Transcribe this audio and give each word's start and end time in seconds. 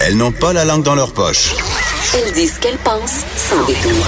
Elles 0.00 0.16
n'ont 0.16 0.32
pas 0.32 0.52
la 0.52 0.64
langue 0.64 0.82
dans 0.82 0.94
leur 0.94 1.12
poche. 1.12 1.54
Elles 2.14 2.32
disent 2.32 2.54
ce 2.54 2.60
qu'elles 2.60 2.78
pensent 2.78 3.24
sans 3.36 3.64
détour. 3.66 4.06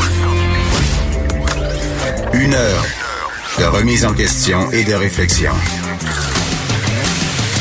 Une 2.33 2.55
heure 2.55 2.85
de 3.59 3.65
remise 3.65 4.05
en 4.05 4.13
question 4.13 4.71
et 4.73 4.85
de 4.85 4.95
réflexion. 4.95 5.53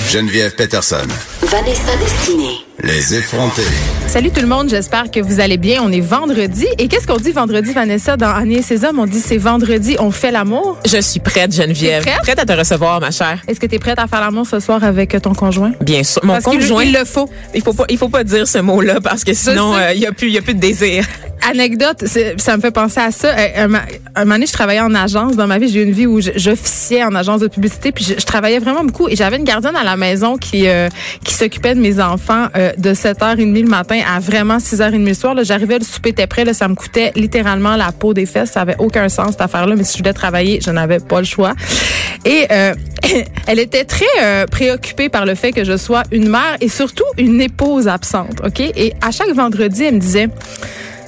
Geneviève 0.09 0.55
Peterson. 0.55 1.07
Vanessa 1.41 1.95
Destinée. 1.97 2.65
Les 2.83 3.15
effrontés. 3.15 3.61
Salut 4.07 4.29
tout 4.31 4.41
le 4.41 4.47
monde, 4.47 4.69
j'espère 4.69 5.09
que 5.09 5.21
vous 5.21 5.39
allez 5.39 5.55
bien. 5.57 5.81
On 5.81 5.89
est 5.91 6.01
vendredi. 6.01 6.67
Et 6.77 6.89
qu'est-ce 6.89 7.07
qu'on 7.07 7.15
dit 7.17 7.31
vendredi, 7.31 7.71
Vanessa, 7.71 8.17
dans 8.17 8.29
Annie 8.35 8.55
et 8.55 8.61
ses 8.61 8.83
hommes? 8.83 8.99
On 8.99 9.05
dit 9.05 9.21
c'est 9.21 9.37
vendredi, 9.37 9.95
on 9.99 10.11
fait 10.11 10.31
l'amour? 10.31 10.77
Je 10.85 10.99
suis 10.99 11.21
prête, 11.21 11.55
Geneviève. 11.55 12.03
Prête? 12.03 12.19
prête 12.23 12.39
à 12.39 12.45
te 12.45 12.51
recevoir, 12.51 12.99
ma 12.99 13.11
chère. 13.11 13.39
Est-ce 13.47 13.59
que 13.61 13.67
tu 13.67 13.75
es 13.75 13.79
prête 13.79 13.99
à 13.99 14.07
faire 14.07 14.19
l'amour 14.19 14.45
ce 14.45 14.59
soir 14.59 14.83
avec 14.83 15.19
ton 15.21 15.33
conjoint? 15.33 15.71
Bien 15.79 16.03
sûr. 16.03 16.23
Mon 16.25 16.33
Parce 16.33 16.43
conjoint. 16.43 16.83
il 16.83 16.91
le 16.91 17.05
faut. 17.05 17.29
Il 17.55 17.61
faut 17.61 17.73
pas, 17.73 17.85
il 17.87 17.97
faut 17.97 18.09
pas 18.09 18.25
dire 18.25 18.45
ce 18.47 18.57
mot-là 18.57 18.99
parce 19.01 19.23
que 19.23 19.33
sinon, 19.33 19.73
euh, 19.75 19.93
il 19.93 20.01
y 20.01 20.05
a 20.05 20.11
plus, 20.11 20.27
il 20.27 20.33
y 20.33 20.37
a 20.37 20.41
plus 20.41 20.53
de 20.55 20.59
désir. 20.59 21.05
Anecdote, 21.49 22.05
ça 22.37 22.55
me 22.55 22.61
fait 22.61 22.71
penser 22.71 23.01
à 23.01 23.11
ça. 23.11 23.27
Euh, 23.29 23.67
Un, 23.67 23.73
un 24.15 24.23
moment 24.25 24.35
donné, 24.35 24.45
je 24.45 24.53
travaillais 24.53 24.79
en 24.79 24.93
agence. 24.95 25.35
Dans 25.35 25.47
ma 25.47 25.57
vie, 25.57 25.67
j'ai 25.67 25.81
eu 25.81 25.83
une 25.83 25.91
vie 25.91 26.07
où 26.07 26.21
je- 26.21 26.31
j'officiais 26.37 27.03
en 27.03 27.13
agence 27.15 27.41
de 27.41 27.47
publicité, 27.49 27.91
puis 27.91 28.05
je, 28.05 28.13
je 28.17 28.25
travaillais 28.25 28.59
vraiment 28.59 28.83
beaucoup. 28.85 29.09
Et 29.09 29.15
j'avais 29.17 29.35
une 29.37 29.43
gardienne 29.43 29.75
à 29.75 29.83
la 29.83 29.97
maison 29.97 30.37
qui 30.37 30.67
euh, 30.67 30.87
qui 31.25 31.33
s'occupait 31.33 31.75
de 31.75 31.81
mes 31.81 31.99
enfants 32.01 32.47
euh, 32.55 32.71
de 32.77 32.93
7h30 32.93 33.61
le 33.61 33.67
matin 33.67 34.01
à 34.07 34.19
vraiment 34.19 34.57
6h30 34.57 35.05
le 35.05 35.13
soir. 35.13 35.33
Là, 35.33 35.43
J'arrivais, 35.43 35.79
le 35.79 35.85
souper 35.85 36.09
était 36.09 36.27
prêt. 36.27 36.45
Là, 36.45 36.53
ça 36.53 36.67
me 36.67 36.75
coûtait 36.75 37.11
littéralement 37.15 37.75
la 37.75 37.91
peau 37.91 38.13
des 38.13 38.25
fesses. 38.25 38.51
Ça 38.51 38.61
avait 38.61 38.75
aucun 38.79 39.09
sens, 39.09 39.31
cette 39.31 39.41
affaire-là. 39.41 39.75
Mais 39.75 39.83
si 39.83 39.93
je 39.93 39.97
voulais 39.99 40.13
travailler, 40.13 40.59
je 40.61 40.71
n'avais 40.71 40.99
pas 40.99 41.19
le 41.19 41.25
choix. 41.25 41.53
Et 42.25 42.47
euh, 42.51 42.73
elle 43.47 43.59
était 43.59 43.85
très 43.85 44.05
euh, 44.21 44.45
préoccupée 44.45 45.09
par 45.09 45.25
le 45.25 45.35
fait 45.35 45.51
que 45.51 45.63
je 45.63 45.77
sois 45.77 46.03
une 46.11 46.29
mère 46.29 46.57
et 46.61 46.69
surtout 46.69 47.03
une 47.17 47.41
épouse 47.41 47.87
absente. 47.87 48.41
OK? 48.45 48.59
Et 48.59 48.93
à 49.01 49.11
chaque 49.11 49.33
vendredi, 49.33 49.83
elle 49.83 49.95
me 49.95 49.99
disait... 49.99 50.29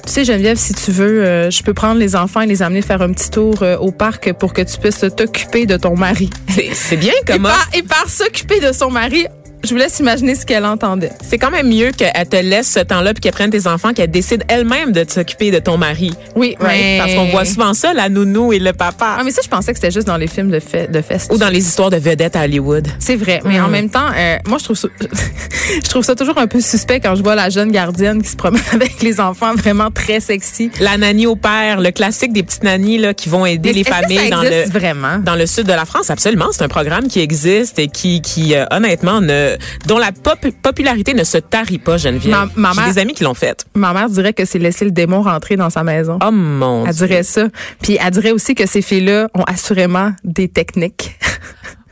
Tu 0.06 0.12
sais, 0.12 0.24
Geneviève, 0.24 0.56
si 0.56 0.72
tu 0.72 0.92
veux, 0.92 1.24
euh, 1.24 1.50
je 1.50 1.64
peux 1.64 1.74
prendre 1.74 1.98
les 1.98 2.14
enfants 2.14 2.40
et 2.40 2.46
les 2.46 2.62
amener 2.62 2.80
faire 2.80 3.02
un 3.02 3.12
petit 3.12 3.28
tour 3.28 3.56
euh, 3.62 3.76
au 3.76 3.90
parc 3.90 4.32
pour 4.34 4.52
que 4.52 4.62
tu 4.62 4.78
puisses 4.78 5.04
t'occuper 5.16 5.66
de 5.66 5.76
ton 5.76 5.96
mari. 5.96 6.30
C'est, 6.72 6.96
bien 6.96 7.12
Et 7.12 7.32
comme 7.32 7.42
par, 7.42 7.68
et 7.74 7.82
par 7.82 8.08
s'occuper 8.08 8.60
de 8.60 8.70
son 8.70 8.88
mari, 8.88 9.26
je 9.66 9.74
vous 9.74 9.78
laisse 9.78 9.98
imaginer 9.98 10.34
ce 10.34 10.46
qu'elle 10.46 10.64
entendait. 10.64 11.10
C'est 11.22 11.38
quand 11.38 11.50
même 11.50 11.68
mieux 11.68 11.90
qu'elle 11.90 12.12
te 12.28 12.36
laisse 12.36 12.70
ce 12.70 12.80
temps-là 12.80 13.12
puis 13.14 13.20
qu'elle 13.20 13.32
prenne 13.32 13.50
tes 13.50 13.66
enfants, 13.66 13.92
qu'elle 13.92 14.10
décide 14.10 14.44
elle-même 14.48 14.92
de 14.92 15.04
s'occuper 15.08 15.50
de 15.50 15.58
ton 15.58 15.76
mari. 15.76 16.12
Oui, 16.34 16.56
Right? 16.60 16.98
Parce 16.98 17.14
qu'on 17.14 17.26
voit 17.26 17.44
souvent 17.44 17.74
ça, 17.74 17.92
la 17.92 18.08
nounou 18.08 18.52
et 18.52 18.58
le 18.58 18.72
papa. 18.72 19.16
Ah, 19.18 19.22
mais 19.24 19.30
ça, 19.30 19.42
je 19.44 19.48
pensais 19.48 19.72
que 19.72 19.78
c'était 19.78 19.90
juste 19.92 20.06
dans 20.06 20.16
les 20.16 20.26
films 20.26 20.50
de, 20.50 20.60
fest. 20.60 21.30
Ou 21.32 21.38
dans 21.38 21.48
les 21.48 21.66
histoires 21.66 21.90
de 21.90 21.96
vedettes 21.96 22.36
à 22.36 22.44
Hollywood. 22.44 22.86
C'est 22.98 23.16
vrai, 23.16 23.40
mais 23.44 23.60
en 23.60 23.68
même 23.68 23.90
temps, 23.90 24.08
euh, 24.16 24.36
moi 24.46 24.58
je 24.58 24.64
trouve 24.64 24.76
ça, 24.76 24.88
je 25.84 25.88
trouve 25.88 26.04
ça 26.04 26.14
toujours 26.14 26.38
un 26.38 26.46
peu 26.46 26.60
suspect 26.60 27.00
quand 27.00 27.14
je 27.14 27.22
vois 27.22 27.34
la 27.34 27.50
jeune 27.50 27.70
gardienne 27.70 28.22
qui 28.22 28.28
se 28.28 28.36
promène 28.36 28.62
avec 28.72 29.02
les 29.02 29.20
enfants 29.20 29.54
vraiment 29.54 29.90
très 29.90 30.20
sexy. 30.20 30.70
La 30.80 30.96
nanny 30.96 31.26
au 31.26 31.36
père, 31.36 31.80
le 31.80 31.90
classique 31.90 32.32
des 32.32 32.42
petites 32.42 32.62
nannies 32.62 32.98
là, 32.98 33.14
qui 33.14 33.28
vont 33.28 33.46
aider 33.46 33.70
Mais 33.70 33.74
les 33.74 33.80
est-ce 33.80 33.90
que 33.90 33.94
familles 33.94 34.18
ça 34.18 34.30
dans 34.30 34.42
le 34.42 34.68
vraiment? 34.68 35.18
dans 35.18 35.34
le 35.34 35.46
sud 35.46 35.66
de 35.66 35.72
la 35.72 35.84
France. 35.84 36.10
Absolument, 36.10 36.46
c'est 36.52 36.62
un 36.62 36.68
programme 36.68 37.08
qui 37.08 37.20
existe 37.20 37.78
et 37.78 37.88
qui, 37.88 38.22
qui 38.22 38.54
euh, 38.54 38.64
honnêtement, 38.70 39.20
ne, 39.20 39.55
dont 39.86 39.98
la 39.98 40.12
pop- 40.12 40.46
popularité 40.62 41.14
ne 41.14 41.24
se 41.24 41.38
tarit 41.38 41.78
pas, 41.78 41.96
Geneviève. 41.96 42.30
Ma- 42.32 42.48
ma 42.56 42.72
J'ai 42.72 42.80
mère- 42.80 42.92
des 42.94 42.98
amis 43.00 43.14
qui 43.14 43.24
l'ont 43.24 43.34
fait. 43.34 43.64
Ma 43.74 43.92
mère 43.92 44.08
dirait 44.08 44.32
que 44.32 44.44
c'est 44.44 44.58
laisser 44.58 44.84
le 44.84 44.90
démon 44.90 45.22
rentrer 45.22 45.56
dans 45.56 45.70
sa 45.70 45.82
maison. 45.84 46.18
Oh 46.24 46.30
mon 46.30 46.86
Elle 46.86 46.94
Dieu. 46.94 47.06
dirait 47.06 47.22
ça. 47.22 47.46
Puis 47.82 47.98
elle 48.04 48.10
dirait 48.10 48.30
aussi 48.32 48.54
que 48.54 48.66
ces 48.66 48.82
filles-là 48.82 49.28
ont 49.34 49.44
assurément 49.44 50.12
des 50.24 50.48
techniques. 50.48 51.18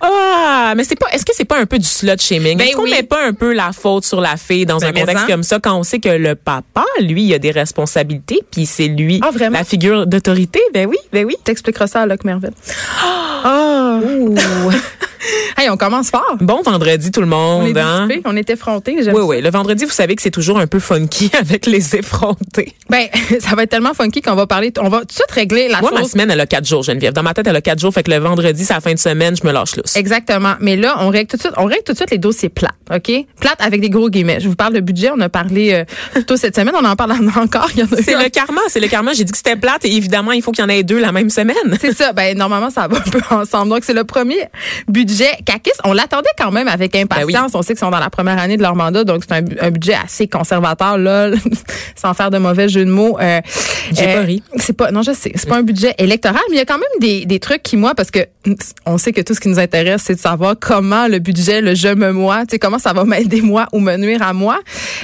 Ah, 0.07 0.75
mais 0.77 0.85
c'est 0.85 0.99
pas. 0.99 1.07
Est-ce 1.13 1.25
que 1.25 1.33
c'est 1.35 1.47
pas 1.47 1.59
un 1.59 1.65
peu 1.65 1.79
du 1.79 1.87
slut 1.87 2.21
shaming? 2.21 2.59
Ben 2.59 2.67
Est-ce 2.67 2.77
qu'on 2.77 2.83
oui. 2.83 2.91
met 2.91 3.03
pas 3.05 3.25
un 3.27 3.33
peu 3.33 3.55
la 3.55 3.73
faute 3.73 4.05
sur 4.05 4.21
la 4.21 4.37
fille 4.37 4.67
dans 4.67 4.77
Ben, 4.77 4.89
un 4.89 4.93
contexte 4.93 5.25
en. 5.25 5.29
comme 5.29 5.43
ça 5.43 5.59
quand 5.61 5.75
on 5.79 5.83
sait 5.83 5.99
que 5.99 6.11
le 6.11 6.35
papa, 6.35 6.85
lui, 7.01 7.23
il 7.25 7.33
a 7.33 7.39
des 7.39 7.53
responsabilités, 7.53 8.41
puis 8.51 8.67
c'est 8.67 8.89
lui 8.89 9.21
Ah, 9.23 9.31
la 9.51 9.65
figure 9.65 10.07
d'autorité? 10.07 10.61
Ben 10.75 10.87
oui, 10.87 10.99
ben 11.11 11.25
oui. 11.25 11.37
T'expliqueras 11.43 11.87
ça 11.87 12.03
à 12.03 12.07
Locke 12.07 12.25
Merville. 12.25 12.53
Ah! 13.45 13.99
hey, 15.65 15.71
on 15.71 15.77
commence 15.77 16.11
fort. 16.11 16.37
Bon 16.41 16.61
vendredi 16.63 17.11
tout 17.11 17.21
le 17.21 17.27
On 17.33 17.63
est 17.65 17.69
monde. 17.69 17.79
hein? 17.79 18.07
dissipés, 18.07 18.23
on 18.29 18.37
est 18.37 18.49
effrontés. 18.51 18.95
Oui, 18.99 19.05
ça. 19.05 19.13
oui. 19.25 19.41
Le 19.41 19.51
vendredi, 19.51 19.85
vous 19.85 19.91
savez 19.91 20.15
que 20.15 20.23
c'est 20.23 20.31
toujours 20.31 20.59
un 20.59 20.67
peu 20.67 20.79
funky 20.79 21.31
avec 21.39 21.67
les 21.67 21.97
effrontés. 21.97 22.75
Ben, 22.91 23.07
ça 23.41 23.55
va 23.57 23.63
être 23.65 23.71
tellement 23.71 23.95
funky 23.95 24.21
qu'on 24.21 24.35
va 24.35 24.47
parler. 24.47 24.73
On 24.81 24.89
va 24.89 25.01
tout 25.01 25.07
de 25.07 25.13
suite 25.13 25.31
régler 25.31 25.69
la 25.69 25.81
Moi, 25.81 25.91
ma 25.93 26.05
semaine, 26.05 26.31
elle 26.31 26.41
a 26.41 26.47
quatre 26.47 26.67
jours, 26.67 26.83
Geneviève. 26.83 27.13
Dans 27.13 27.23
ma 27.23 27.35
tête, 27.35 27.47
elle 27.47 27.57
a 27.57 27.61
quatre 27.61 27.81
jours. 27.81 27.93
Fait 27.93 28.03
que 28.03 28.11
le 28.11 28.19
vendredi, 28.19 28.65
c'est 28.65 28.75
la 28.75 28.81
fin 28.81 28.93
de 28.93 28.99
semaine, 28.99 29.37
je 29.37 29.47
me 29.47 29.53
lâche 29.53 29.77
lousse. 29.77 29.97
Exactement. 29.97 30.55
Mais 30.61 30.77
là, 30.77 30.97
on 31.01 31.09
règle 31.09 31.29
tout 31.31 31.37
de 31.37 31.43
suite, 31.43 31.55
on 31.57 31.65
règle 31.65 31.83
tout 31.85 31.93
de 31.93 31.97
suite 31.97 32.11
les 32.11 32.19
dossiers 32.19 32.49
plates, 32.49 32.75
OK? 32.95 33.11
Plates 33.41 33.61
avec 33.61 33.81
des 33.81 33.91
gros 33.91 34.11
guillemets. 34.11 34.41
Je 34.41 34.49
vous 34.49 34.57
parle 34.57 34.75
de 34.75 34.81
budget. 34.81 35.11
On 35.17 35.21
a 35.21 35.29
parlé 35.29 35.73
euh, 35.73 35.85
plutôt 36.13 36.37
cette 36.37 36.55
semaine. 36.57 36.75
On 36.79 36.85
en 36.85 36.97
parle 36.97 37.13
encore. 37.37 37.65
En 37.81 37.97
C'est 38.03 38.15
le 38.23 38.29
karma, 38.29 38.61
c'est 38.69 38.81
le 38.81 38.89
karma. 38.89 39.13
J'ai 39.15 39.25
dit 39.25 39.33
que 39.33 39.39
c'était 39.39 39.57
plate 39.57 39.85
et 39.85 39.95
évidemment, 39.97 40.33
il 40.33 40.43
faut 40.43 40.53
qu'il 40.53 40.63
y 40.63 40.67
en 40.67 40.69
ait 40.71 40.83
deux 40.83 40.99
la 41.01 41.13
même 41.13 41.31
semaine. 41.31 41.55
C'est 41.81 41.97
ça. 41.97 42.13
Ben, 42.13 42.37
normalement, 42.37 42.71
ça 42.71 42.87
va 42.89 42.99
un 42.99 43.11
peu 43.11 43.21
ensemble. 43.31 43.71
Donc, 43.71 43.85
c'est 43.85 43.95
le 43.95 44.05
premier 44.05 44.39
budget 44.89 45.31
On 45.85 45.93
l'attendait 45.93 46.29
quand 46.39 46.51
même 46.51 46.69
avec 46.69 46.95
impatience. 46.95 47.33
Ben 47.33 47.43
oui. 47.45 47.51
On 47.55 47.63
sait 47.63 47.75
qu'ils 47.75 47.79
sont 47.79 47.91
dans 47.91 47.99
la 47.99 48.11
première 48.11 48.39
année 48.39 48.57
de 48.57 48.63
leur 48.63 48.75
mandat. 48.77 49.05
Donc, 49.05 49.25
c'est 49.29 49.35
un, 49.35 49.45
un 49.61 49.71
budget 49.71 49.95
assez 49.95 50.29
conservateur, 50.29 50.99
là, 50.99 51.31
sans 51.97 52.15
faire 52.15 52.31
de 52.31 52.39
mauvais 52.39 52.69
jeu 52.69 52.85
de 52.85 52.91
mots. 52.91 53.19
Euh, 53.21 53.41
J'ai 53.93 54.15
pas 54.15 54.21
ri. 54.21 54.43
C'est 54.57 54.77
pas, 54.77 54.91
non, 54.91 55.03
je 55.03 55.13
sais. 55.13 55.33
C'est 55.35 55.49
pas 55.49 55.57
un 55.57 55.63
budget 55.63 55.95
électoral, 55.99 56.41
mais 56.51 56.57
il 56.57 56.59
y 56.59 56.63
a 56.63 56.65
quand 56.65 56.79
même 56.79 56.85
des, 57.01 57.27
des 57.27 57.41
trucs 57.41 57.63
qui, 57.63 57.77
moi, 57.77 57.95
parce 57.95 58.11
que 58.11 58.21
on 58.87 58.99
sait 58.99 59.13
que 59.13 59.23
tout 59.23 59.35
ce 59.35 59.41
qui 59.41 59.49
nous 59.49 59.59
intéresse, 59.59 60.03
c'est 60.05 60.15
de 60.15 60.21
savoir 60.21 60.55
comment 60.61 61.09
le 61.09 61.19
budget, 61.19 61.61
le 61.63 61.75
je 61.75 61.89
me 61.89 62.13
moi, 62.13 62.41
tu 62.41 62.53
sais, 62.53 62.59
comment 62.59 62.79
ça 62.79 62.93
va 62.93 63.05
m'aider 63.05 63.41
moi 63.41 63.67
ou 63.73 63.81
me 63.81 63.97
nuire 63.97 64.23
à 64.23 64.33
moi. 64.33 64.59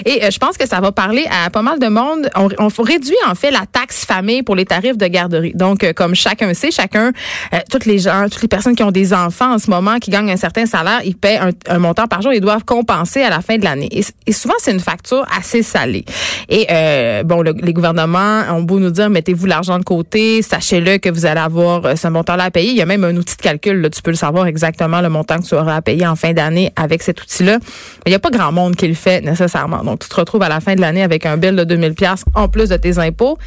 Et 0.05 0.25
euh, 0.25 0.31
je 0.31 0.39
pense 0.39 0.57
que 0.59 0.69
ça 0.69 0.81
va 0.81 0.93
parler 0.93 1.27
à 1.31 1.49
pas 1.51 1.63
mal 1.63 1.79
de 1.79 1.89
monde. 1.89 2.29
On, 2.37 2.49
on 2.59 2.83
réduit, 2.83 3.17
en 3.29 3.35
fait, 3.35 3.51
la 3.51 3.65
taxe 3.71 4.05
famille 4.05 4.43
pour 4.43 4.57
les 4.57 4.65
tarifs 4.65 4.97
de 4.97 5.07
garderie. 5.07 5.53
Donc, 5.55 5.85
euh, 5.85 5.93
comme 5.93 6.15
chacun 6.15 6.53
sait, 6.55 6.71
chacun, 6.71 7.13
euh, 7.53 7.59
toutes 7.71 7.87
les 7.87 7.99
gens, 7.99 8.29
toutes 8.31 8.43
les 8.43 8.49
personnes 8.49 8.75
qui 8.75 8.83
ont 8.83 8.91
des 8.91 9.13
enfants 9.13 9.55
en 9.55 9.59
ce 9.59 9.71
moment, 9.71 9.99
qui 9.99 10.11
gagnent 10.11 10.31
un 10.31 10.37
certain 10.41 10.67
salaire, 10.67 11.01
ils 11.05 11.17
paient 11.17 11.39
un, 11.69 11.79
montant 11.79 12.07
par 12.09 12.23
jour, 12.23 12.33
ils 12.33 12.41
doivent 12.41 12.65
compenser 12.65 13.23
à 13.23 13.31
la 13.31 13.41
fin 13.41 13.57
de 13.59 13.65
l'année. 13.65 13.89
Et, 14.27 14.33
souvent, 14.33 14.55
c'est 14.59 14.73
une 14.73 14.81
facture 14.81 15.25
assez 15.37 15.63
salée. 15.63 16.05
Et 16.49 16.67
euh, 16.71 17.23
bon, 17.23 17.43
le- 17.43 17.55
les 17.63 17.73
gouvernements 17.73 18.43
ont 18.51 18.63
beau 18.63 18.81
nous 18.81 18.91
dire, 18.91 19.11
mettez-vous 19.11 19.47
l'argent 19.47 19.79
de 19.79 19.85
côté, 19.85 20.43
sachez-le 20.43 20.99
que 20.99 21.09
vous 21.09 21.27
allez 21.27 21.41
avoir 21.41 21.85
euh, 21.85 21.95
ce 21.97 22.09
montant-là 22.09 22.45
à 22.45 22.51
payer. 22.51 22.71
Il 22.71 22.77
y 22.77 22.83
a 22.83 22.87
même 22.87 23.05
un 23.05 23.15
outil 23.17 23.37
de 23.37 23.43
calcul, 23.43 23.81
là, 23.81 23.91
tu 23.91 24.03
peux 24.03 24.11
le 24.11 24.17
savoir 24.17 24.47
exactement 24.47 25.01
le 25.01 25.09
montant 25.09 25.39
que 25.39 25.47
tu 25.47 25.55
auras 25.55 25.77
à 25.77 25.83
payer 25.83 26.07
en 26.07 26.17
fin 26.17 26.33
d'année 26.33 26.73
avec 26.77 27.03
cet 27.03 27.23
outil-là. 27.23 27.59
Mais 27.61 28.03
il 28.07 28.11
n'y 28.11 28.17
a 28.17 28.19
pas 28.19 28.31
grand 28.31 28.51
monde 28.53 28.75
qui 28.77 28.89
le 28.89 28.95
fait 28.95 29.21
nécessairement. 29.21 29.85
Donc, 29.85 30.01
tu 30.01 30.09
te 30.09 30.17
retrouves 30.17 30.43
à 30.43 30.49
la 30.49 30.61
fin 30.61 30.75
de 30.75 30.81
l'année 30.81 31.03
avec 31.03 31.27
un 31.27 31.37
bill 31.37 31.55
de 31.57 31.65
2000 31.65 31.95
pièces 31.95 32.25
en 32.35 32.49
plus 32.49 32.69
de 32.71 32.77
tes 32.77 32.99
impôts. 32.99 33.39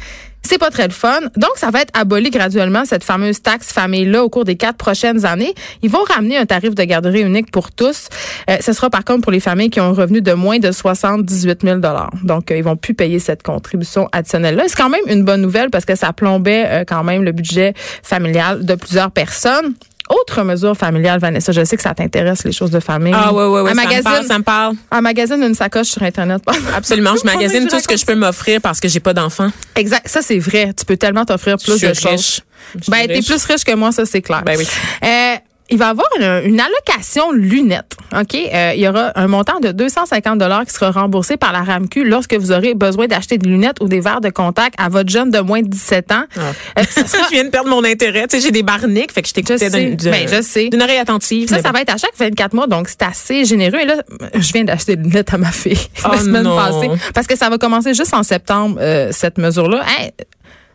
C'est 0.44 0.58
pas 0.58 0.70
très 0.70 0.86
le 0.86 0.92
fun. 0.92 1.20
Donc, 1.36 1.52
ça 1.56 1.70
va 1.70 1.80
être 1.80 1.98
aboli 1.98 2.30
graduellement, 2.30 2.84
cette 2.84 3.02
fameuse 3.02 3.40
taxe 3.40 3.72
famille-là, 3.72 4.22
au 4.22 4.28
cours 4.28 4.44
des 4.44 4.56
quatre 4.56 4.76
prochaines 4.76 5.24
années. 5.24 5.54
Ils 5.82 5.90
vont 5.90 6.04
ramener 6.06 6.36
un 6.36 6.44
tarif 6.44 6.74
de 6.74 6.84
garderie 6.84 7.22
unique 7.22 7.50
pour 7.50 7.72
tous. 7.72 8.08
Euh, 8.50 8.58
ce 8.60 8.74
sera 8.74 8.90
par 8.90 9.04
contre 9.04 9.22
pour 9.22 9.32
les 9.32 9.40
familles 9.40 9.70
qui 9.70 9.80
ont 9.80 9.84
un 9.84 9.92
revenu 9.92 10.20
de 10.20 10.32
moins 10.32 10.58
de 10.58 10.70
78 10.70 11.62
000 11.62 11.80
Donc, 12.24 12.50
euh, 12.50 12.58
ils 12.58 12.64
vont 12.64 12.76
plus 12.76 12.94
payer 12.94 13.18
cette 13.18 13.42
contribution 13.42 14.08
additionnelle-là. 14.12 14.64
C'est 14.66 14.76
quand 14.76 14.90
même 14.90 15.00
une 15.06 15.24
bonne 15.24 15.40
nouvelle 15.40 15.70
parce 15.70 15.86
que 15.86 15.96
ça 15.96 16.12
plombait 16.12 16.66
euh, 16.66 16.84
quand 16.86 17.04
même 17.04 17.24
le 17.24 17.32
budget 17.32 17.72
familial 18.02 18.66
de 18.66 18.74
plusieurs 18.74 19.10
personnes. 19.10 19.74
Autre 20.10 20.42
mesure 20.42 20.76
familiale, 20.76 21.18
Vanessa, 21.18 21.50
je 21.52 21.64
sais 21.64 21.76
que 21.76 21.82
ça 21.82 21.94
t'intéresse, 21.94 22.44
les 22.44 22.52
choses 22.52 22.70
de 22.70 22.80
famille. 22.80 23.14
Ah 23.16 23.32
ouais, 23.32 23.46
ouais, 23.46 23.60
ouais. 23.62 23.70
Un 23.70 23.74
ça 23.74 23.80
me 23.80 23.86
magazine, 23.86 24.02
parle, 24.04 24.24
ça 24.26 24.38
me 24.38 24.44
parle. 24.44 24.74
un 24.90 25.00
magazine 25.00 25.40
d'une 25.40 25.54
sacoche 25.54 25.86
sur 25.88 26.02
Internet. 26.02 26.42
Absolument. 26.76 27.14
Je 27.16 27.24
magasine 27.24 27.62
Faudrait 27.62 27.76
tout 27.78 27.82
ce 27.82 27.88
que 27.88 27.96
je 27.96 28.04
peux 28.04 28.14
m'offrir 28.14 28.60
parce 28.60 28.80
que 28.80 28.88
j'ai 28.88 29.00
pas 29.00 29.14
d'enfant. 29.14 29.50
Exact. 29.76 30.06
Ça, 30.06 30.20
c'est 30.20 30.38
vrai. 30.38 30.72
Tu 30.78 30.84
peux 30.84 30.98
tellement 30.98 31.24
t'offrir 31.24 31.56
plus 31.56 31.78
Je 31.78 31.86
de 31.86 31.94
suis 31.94 32.02
choses. 32.02 32.12
riche. 32.12 32.40
Suis 32.82 32.90
Ben, 32.90 33.06
t'es 33.06 33.22
plus 33.22 33.44
riche 33.44 33.64
que 33.64 33.74
moi, 33.74 33.92
ça, 33.92 34.04
c'est 34.04 34.20
clair. 34.22 34.42
Ben 34.44 34.56
oui. 34.58 34.66
Euh, 35.04 35.36
il 35.70 35.78
va 35.78 35.86
y 35.86 35.88
avoir 35.88 36.06
une, 36.20 36.50
une 36.52 36.60
allocation 36.60 37.32
lunettes. 37.32 37.96
OK? 38.14 38.34
Euh, 38.34 38.72
il 38.74 38.80
y 38.82 38.88
aura 38.88 39.12
un 39.18 39.26
montant 39.28 39.60
de 39.60 39.72
250 39.72 40.38
dollars 40.38 40.64
qui 40.66 40.72
sera 40.74 40.90
remboursé 40.90 41.36
par 41.36 41.52
la 41.52 41.62
RAMQ 41.62 42.04
lorsque 42.04 42.34
vous 42.34 42.52
aurez 42.52 42.74
besoin 42.74 43.06
d'acheter 43.06 43.38
des 43.38 43.48
lunettes 43.48 43.78
ou 43.80 43.88
des 43.88 44.00
verres 44.00 44.20
de 44.20 44.28
contact 44.28 44.74
à 44.78 44.88
votre 44.90 45.08
jeune 45.10 45.30
de 45.30 45.38
moins 45.40 45.62
de 45.62 45.68
17 45.68 46.12
ans. 46.12 46.24
Euh, 46.38 46.82
ça 46.88 47.06
sera- 47.06 47.24
je 47.28 47.30
viens 47.34 47.44
de 47.44 47.48
perdre 47.48 47.70
mon 47.70 47.82
intérêt. 47.82 48.26
Tu 48.28 48.36
sais, 48.36 48.42
j'ai 48.42 48.50
des 48.52 48.62
barniques, 48.62 49.12
fait 49.12 49.22
que 49.22 49.28
je 49.28 49.32
t'écoutais 49.34 49.70
d'une 49.70 49.96
Ben, 49.96 50.28
je 50.28 50.42
sais. 50.42 50.68
d'une 50.68 50.82
oreille 50.82 50.98
attentive. 50.98 51.48
Ça, 51.48 51.62
ça 51.62 51.72
va 51.72 51.80
être 51.80 51.94
à 51.94 51.96
chaque 51.96 52.16
24 52.18 52.52
mois, 52.54 52.66
donc 52.66 52.88
c'est 52.88 53.02
assez 53.02 53.44
généreux. 53.44 53.78
Et 53.80 53.86
là, 53.86 53.96
je 54.34 54.52
viens 54.52 54.64
d'acheter 54.64 54.96
des 54.96 55.02
lunettes 55.08 55.32
à 55.32 55.38
ma 55.38 55.50
fille 55.50 55.74
la 56.04 56.10
Oh 56.14 56.18
semaine 56.18 56.42
non. 56.42 56.56
passée. 56.56 56.90
Parce 57.14 57.26
que 57.26 57.36
ça 57.36 57.48
va 57.48 57.56
commencer 57.58 57.94
juste 57.94 58.12
en 58.14 58.22
septembre, 58.22 58.76
euh, 58.80 59.08
cette 59.12 59.38
mesure-là. 59.38 59.82
Hey, 59.98 60.10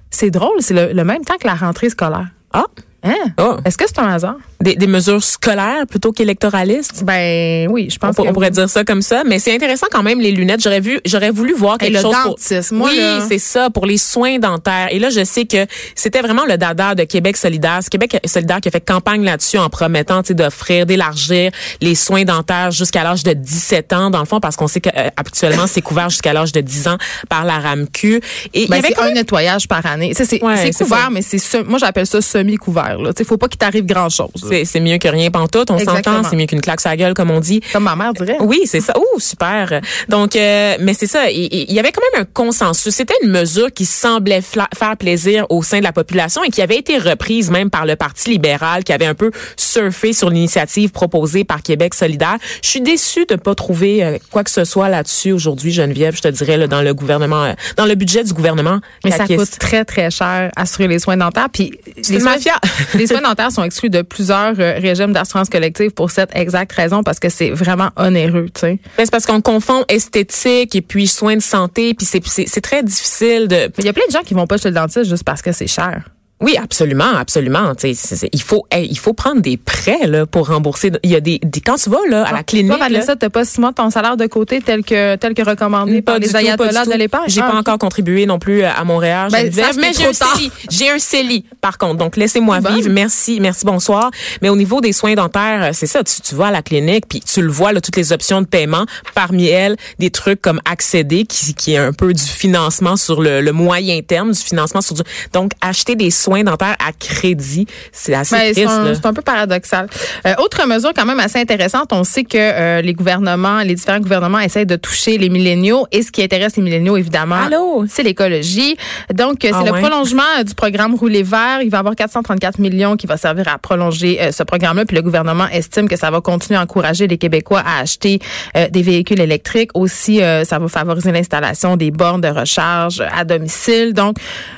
c'est 0.10 0.32
drôle, 0.32 0.58
c'est 0.62 0.74
le, 0.74 0.94
le 0.94 1.04
même 1.04 1.24
temps 1.24 1.36
que 1.40 1.46
la 1.46 1.54
rentrée 1.54 1.90
scolaire. 1.90 2.28
Ah, 2.54 2.66
Hein? 3.02 3.14
Oh. 3.40 3.56
Est-ce 3.64 3.78
que 3.78 3.86
c'est 3.88 4.00
un 4.00 4.10
hasard? 4.10 4.36
Des, 4.62 4.76
des 4.76 4.88
mesures 4.88 5.24
scolaires 5.24 5.86
plutôt 5.90 6.12
qu'électoralistes? 6.12 7.04
Ben 7.04 7.68
oui, 7.70 7.88
je 7.90 7.96
On, 7.98 8.08
pense 8.08 8.16
pour- 8.16 8.26
que 8.26 8.30
on 8.30 8.34
pourrait 8.34 8.52
dire 8.52 8.70
ça 8.70 8.84
comme 8.84 9.02
ça, 9.02 9.24
mais 9.26 9.40
c'est 9.40 9.54
intéressant 9.54 9.88
quand 9.92 10.04
même 10.04 10.20
les 10.20 10.32
lunettes. 10.32 10.62
J'aurais 10.62 10.80
vu, 10.82 11.00
j'aurais 11.06 11.32
voulu 11.32 11.54
voir 11.54 11.78
quelque 11.78 11.94
le 11.94 12.02
chose 12.02 12.16
pour. 12.24 12.32
dentiste, 12.32 12.72
moi, 12.72 12.90
oui, 12.92 12.98
là- 12.98 13.26
c'est 13.28 13.40
ça 13.40 13.70
pour 13.70 13.86
les 13.86 13.98
soins 13.98 14.38
dentaires. 14.40 14.88
Et 14.92 15.00
là, 15.00 15.10
je 15.10 15.24
sais 15.24 15.46
que 15.46 15.66
c'était 15.96 16.22
vraiment 16.22 16.46
le 16.46 16.58
dada 16.58 16.96
de 16.96 17.04
Québec 17.04 17.38
solidaire. 17.38 17.80
C'est 17.82 17.90
Québec 17.90 18.20
solidaire 18.26 18.60
qui 18.62 18.68
a 18.68 18.72
fait 18.72 18.82
campagne 18.86 19.24
là-dessus 19.24 19.58
en 19.58 19.70
promettant, 19.70 20.22
d'offrir, 20.30 20.86
d'élargir 20.86 21.52
les 21.82 21.96
soins 21.96 22.24
dentaires 22.24 22.72
jusqu'à 22.72 23.04
l'âge 23.04 23.24
de 23.24 23.34
17 23.34 23.94
ans, 23.94 24.10
dans 24.10 24.20
le 24.20 24.26
fond, 24.26 24.40
parce 24.40 24.56
qu'on 24.56 24.68
sait 24.68 24.82
qu'actuellement 24.82 25.66
c'est 25.68 25.82
couvert 25.82 26.10
jusqu'à 26.10 26.34
l'âge 26.34 26.52
de 26.52 26.62
10 26.62 26.88
ans 26.88 26.98
par 27.30 27.46
la 27.46 27.60
RAMQ. 27.60 28.18
Et 28.54 28.62
il 28.62 28.64
y 28.64 28.68
Ben, 28.68 28.80
avait 28.80 28.90
c'est 28.90 28.94
quand 28.96 29.04
un 29.04 29.06
même- 29.06 29.16
nettoyage 29.16 29.68
par 29.68 29.86
année. 29.86 30.12
C'est 30.16 30.42
Ouais, 30.44 30.72
couvert, 30.78 31.10
mais 31.12 31.22
c'est 31.22 31.40
moi 31.66 31.80
j'appelle 31.80 32.06
ça 32.06 32.22
semi-couvert. 32.22 32.98
Il 33.18 33.26
faut 33.26 33.38
pas 33.38 33.48
qu'il 33.48 33.58
t'arrive 33.58 33.86
grand-chose. 33.86 34.30
là. 34.44 34.49
C'est 34.50 34.66
c'est 34.66 34.80
mieux 34.80 34.98
que 34.98 35.08
rien 35.08 35.30
pantoute, 35.32 35.72
on 35.72 35.80
s'entend, 35.80 36.24
c'est 36.24 36.36
mieux 36.36 36.46
qu'une 36.46 36.62
claque 36.62 36.80
sur 36.80 36.90
la 36.90 36.98
gueule 36.98 37.14
comme 37.14 37.32
on 37.32 37.40
dit. 37.40 37.62
Comme 37.74 37.84
ma 37.84 37.96
mère 37.96 38.14
dirait. 38.14 38.38
Oui, 38.40 38.62
c'est 38.66 38.82
ça. 38.82 38.94
Oh, 38.98 39.20
super. 39.20 39.82
Donc, 40.08 40.36
euh, 40.36 40.76
mais 40.80 40.94
c'est 40.94 41.08
ça. 41.08 41.30
Il, 41.30 41.48
il 41.52 41.74
y 41.74 41.80
avait 41.80 41.92
quand 41.92 42.02
même 42.14 42.24
un 42.24 42.26
consensus. 42.26 42.94
C'était 42.94 43.16
une 43.24 43.32
mesure 43.32 43.72
qui 43.72 43.86
semblait 43.86 44.42
faire 44.42 44.98
plaisir 44.98 45.46
au 45.50 45.64
sein 45.64 45.80
de 45.80 45.84
la 45.84 45.92
population 45.92 46.44
et 46.44 46.50
qui 46.50 46.62
avait 46.62 46.78
été 46.78 46.98
reprise 46.98 47.52
même 47.52 47.70
par 47.70 47.86
le 47.86 47.96
Parti 47.96 48.30
libéral, 48.30 48.84
qui 48.84 48.94
avait 48.94 49.06
un 49.06 49.16
peu 49.16 49.32
surfé 49.58 50.14
sur 50.14 50.30
l'initiative 50.30 50.92
proposée 50.92 51.44
par 51.44 51.62
Québec 51.62 51.94
solidaire. 51.94 52.38
Je 52.64 52.70
suis 52.70 52.82
déçue 52.82 53.26
de 53.26 53.36
pas 53.36 53.56
trouver 53.56 54.04
euh, 54.04 54.18
quoi 54.32 54.44
que 54.44 54.52
ce 54.52 54.64
soit 54.64 54.90
là-dessus 54.90 55.32
aujourd'hui, 55.32 55.72
Geneviève. 55.72 56.16
Je 56.16 56.22
te 56.22 56.28
dirais 56.28 56.58
là, 56.58 56.68
dans 56.68 56.82
le 56.82 56.94
gouvernement, 56.94 57.44
euh, 57.44 57.54
dans 57.76 57.86
le 57.86 57.96
budget 57.96 58.24
du 58.24 58.34
gouvernement. 58.34 58.80
Mais 59.04 59.12
ça 59.12 59.28
coûte 59.28 59.60
très, 59.60 59.86
très 59.86 60.10
cher 60.12 60.52
assurer 60.56 60.88
les 60.88 61.00
soins 61.00 61.18
dentaires. 61.18 61.50
Puis 61.52 61.74
les 61.96 62.20
soins, 62.20 62.34
mafia. 62.34 62.56
les 62.96 63.08
soins 63.08 63.22
dentaires 63.22 63.52
sont 63.52 63.64
exclus 63.64 63.90
de 63.90 64.02
plusieurs 64.02 64.39
euh, 64.60 64.80
régimes 64.80 65.14
d'assurance 65.14 65.50
collective 65.50 65.92
pour 65.92 66.12
cette 66.12 66.36
exacte 66.36 66.72
raison, 66.74 67.04
parce 67.04 67.20
que 67.20 67.30
c'est 67.30 67.52
vraiment 67.52 67.90
onéreux, 67.98 68.48
tu 68.54 68.62
sais. 68.62 68.80
C'est 68.98 69.12
parce 69.12 69.26
qu'on 69.26 69.42
confond 69.42 69.84
esthétique 69.88 70.76
et 70.76 70.82
puis 70.82 71.08
soins 71.08 71.36
de 71.36 71.42
santé, 71.42 71.94
puis 71.94 72.06
c'est 72.06 72.62
très 72.62 72.84
difficile 72.84 73.48
de 73.48 73.72
il 73.78 73.86
y 73.86 73.90
a 73.90 73.94
plein 73.94 74.08
de 74.08 74.12
gens 74.12 74.24
qui 74.24 74.34
vont 74.34 74.48
pas 74.48 74.58
chez 74.58 74.70
le 74.70 74.76
dentiste 74.76 75.10
juste 75.10 75.24
parce 75.24 75.42
que 75.42 75.52
c'est 75.52 75.68
cher. 75.68 76.10
Oui, 76.42 76.56
absolument, 76.58 77.16
absolument. 77.18 77.76
Tu 77.76 77.90
sais, 77.90 77.94
c'est- 77.94 78.16
c'est- 78.16 78.30
il 78.32 78.42
faut, 78.42 78.66
hey, 78.72 78.88
il 78.90 78.98
faut 78.98 79.14
prendre 79.14 79.42
des 79.42 79.58
prêts 79.58 80.08
là 80.08 80.26
pour 80.26 80.48
rembourser. 80.48 80.90
Il 81.04 81.10
y 81.10 81.16
a 81.16 81.20
des, 81.20 81.40
des- 81.44 81.60
quand 81.60 81.76
tu 81.76 81.90
vas 81.90 81.98
là 82.10 82.24
à 82.26 82.32
la 82.32 82.44
clinique, 82.44 82.70
Toi, 82.78 82.78
Vanessa, 82.88 83.16
t'as 83.18 83.30
pas 83.30 83.44
ton 83.76 83.90
salaire 83.90 84.16
de 84.16 84.26
côté 84.26 84.62
tel 84.62 84.84
que, 84.84 85.16
tel 85.18 85.34
que 85.34 85.42
recommandé 85.42 86.02
par 86.02 86.16
pas 86.16 86.20
les 86.20 86.34
ayatollahs 86.36 86.86
de 86.86 86.94
l'épargne. 86.94 87.26
J'ai 87.28 87.42
Ah, 87.42 87.48
pas 87.50 87.54
ok. 87.56 87.60
encore 87.60 87.78
contribué 87.80 88.26
non 88.26 88.40
plus 88.40 88.64
euh, 88.64 88.70
à 88.72 88.84
Montréal. 88.86 89.30
Ben, 89.32 89.46
Geneviève, 89.46 89.66
sache 89.66 89.76
que 89.76 89.82
mais 89.82 89.92
j'ai 89.94 90.06
un. 90.06 90.14
CELI. 90.14 90.52
J'ai 90.70 90.90
un 90.90 91.00
CELI, 91.00 91.46
par 91.60 91.78
contre. 91.78 91.98
Donc, 91.98 92.16
laissez-moi 92.16 92.60
vivre. 92.62 92.90
Merci, 92.90 93.40
merci, 93.42 93.66
bonsoir. 93.66 94.10
Mais 94.42 94.48
au 94.48 94.56
niveau 94.56 94.80
des 94.80 94.94
soins 94.94 95.16
dentaires, 95.16 95.64
euh, 95.64 95.70
c'est 95.74 95.88
ça. 95.88 96.04
Tu, 96.06 96.22
tu 96.22 96.36
vas 96.36 96.48
à 96.48 96.52
la 96.52 96.62
clinique, 96.62 97.04
puis 97.10 97.20
tu 97.20 97.42
le 97.42 97.50
vois, 97.52 97.74
là, 97.74 97.82
toutes 97.82 97.98
les 97.98 98.14
options 98.14 98.42
de 98.42 98.48
paiement. 98.48 98.86
Parmi 99.14 99.48
elles, 99.48 99.76
des 100.00 100.10
trucs 100.10 100.42
comme 100.42 100.62
accéder, 100.64 101.26
qui, 101.26 101.54
qui 101.54 101.74
est 101.74 101.78
un 101.78 101.92
peu 101.92 102.14
du 102.14 102.24
financement 102.24 102.96
sur 102.96 103.22
le, 103.22 103.42
le 103.42 103.52
moyen 103.52 104.00
terme, 104.02 104.32
du 104.32 104.40
financement 104.40 104.80
sur 104.82 104.96
du... 104.96 105.02
Donc, 105.34 105.52
acheter 105.60 105.96
des 105.98 106.12
soins 106.12 106.29
dentaires 106.44 106.76
à 106.86 106.92
crédit, 106.98 107.66
c'est 107.92 108.14
assez 108.14 108.36
Ben, 108.36 108.42
c'est 108.54 108.64
triste. 108.64 108.70
un, 108.70 108.86
là. 108.86 108.94
c'est 108.96 109.06
un 109.06 109.14
peu 109.14 109.22
paradoxal. 109.22 109.88
Euh, 110.26 110.34
autre 110.40 110.66
mesure 110.68 110.92
quand 110.96 111.06
même 111.06 111.20
assez 111.20 111.40
intéressante, 111.40 111.92
on 111.92 112.04
sait 112.04 112.24
que 112.24 112.38
euh, 112.38 112.82
les 112.82 112.94
gouvernements, 112.94 113.60
les 113.60 113.76
différents 113.76 114.00
gouvernements 114.00 114.40
essaient 114.40 114.66
de 114.66 114.76
toucher 114.76 115.18
les 115.18 115.30
milléniaux 115.30 115.88
et 115.92 116.02
ce 116.02 116.12
qui 116.12 116.24
intéresse 116.24 116.56
les 116.58 116.64
milléniaux 116.64 116.98
évidemment, 116.98 117.48
c'est 117.88 118.04
l'écologie. 118.04 118.78
Donc 119.14 119.44
euh, 119.46 119.50
Ah 119.54 119.60
c'est 119.60 119.66
le 119.70 119.74
ouais? 119.74 119.82
prolongement 119.82 120.24
euh, 120.40 120.44
du 120.44 120.54
programme 120.56 120.96
Rouler 120.96 121.24
vert, 121.24 121.60
il 121.62 121.70
va 121.70 121.78
y 121.78 121.80
avoir 121.80 121.96
434 121.96 122.60
millions 122.60 122.96
qui 122.96 123.08
va 123.08 123.18
servir 123.18 123.48
à 123.48 123.58
prolonger 123.58 124.22
euh, 124.22 124.32
ce 124.32 124.44
programme-là 124.44 124.86
puis 124.86 124.96
le 124.96 125.02
gouvernement 125.02 125.48
estime 125.52 125.88
que 125.88 125.96
ça 125.98 126.12
va 126.12 126.22
continuer 126.22 126.60
à 126.60 126.64
encourager 126.64 127.08
les 127.08 127.18
Québécois 127.18 127.62
à 127.66 127.82
acheter 127.82 128.20
euh, 128.56 128.68
des 128.70 128.82
véhicules 128.82 129.20
électriques. 129.20 129.72
Aussi 129.74 130.22
euh, 130.22 130.44
ça 130.46 130.60
va 130.60 130.68
favoriser 130.68 131.12
l'installation 131.12 131.78
des 131.78 131.92
bornes 131.92 132.22
de 132.22 132.28
recharge 132.28 133.02
à 133.16 133.24
domicile. 133.24 133.94
Donc 133.94 134.18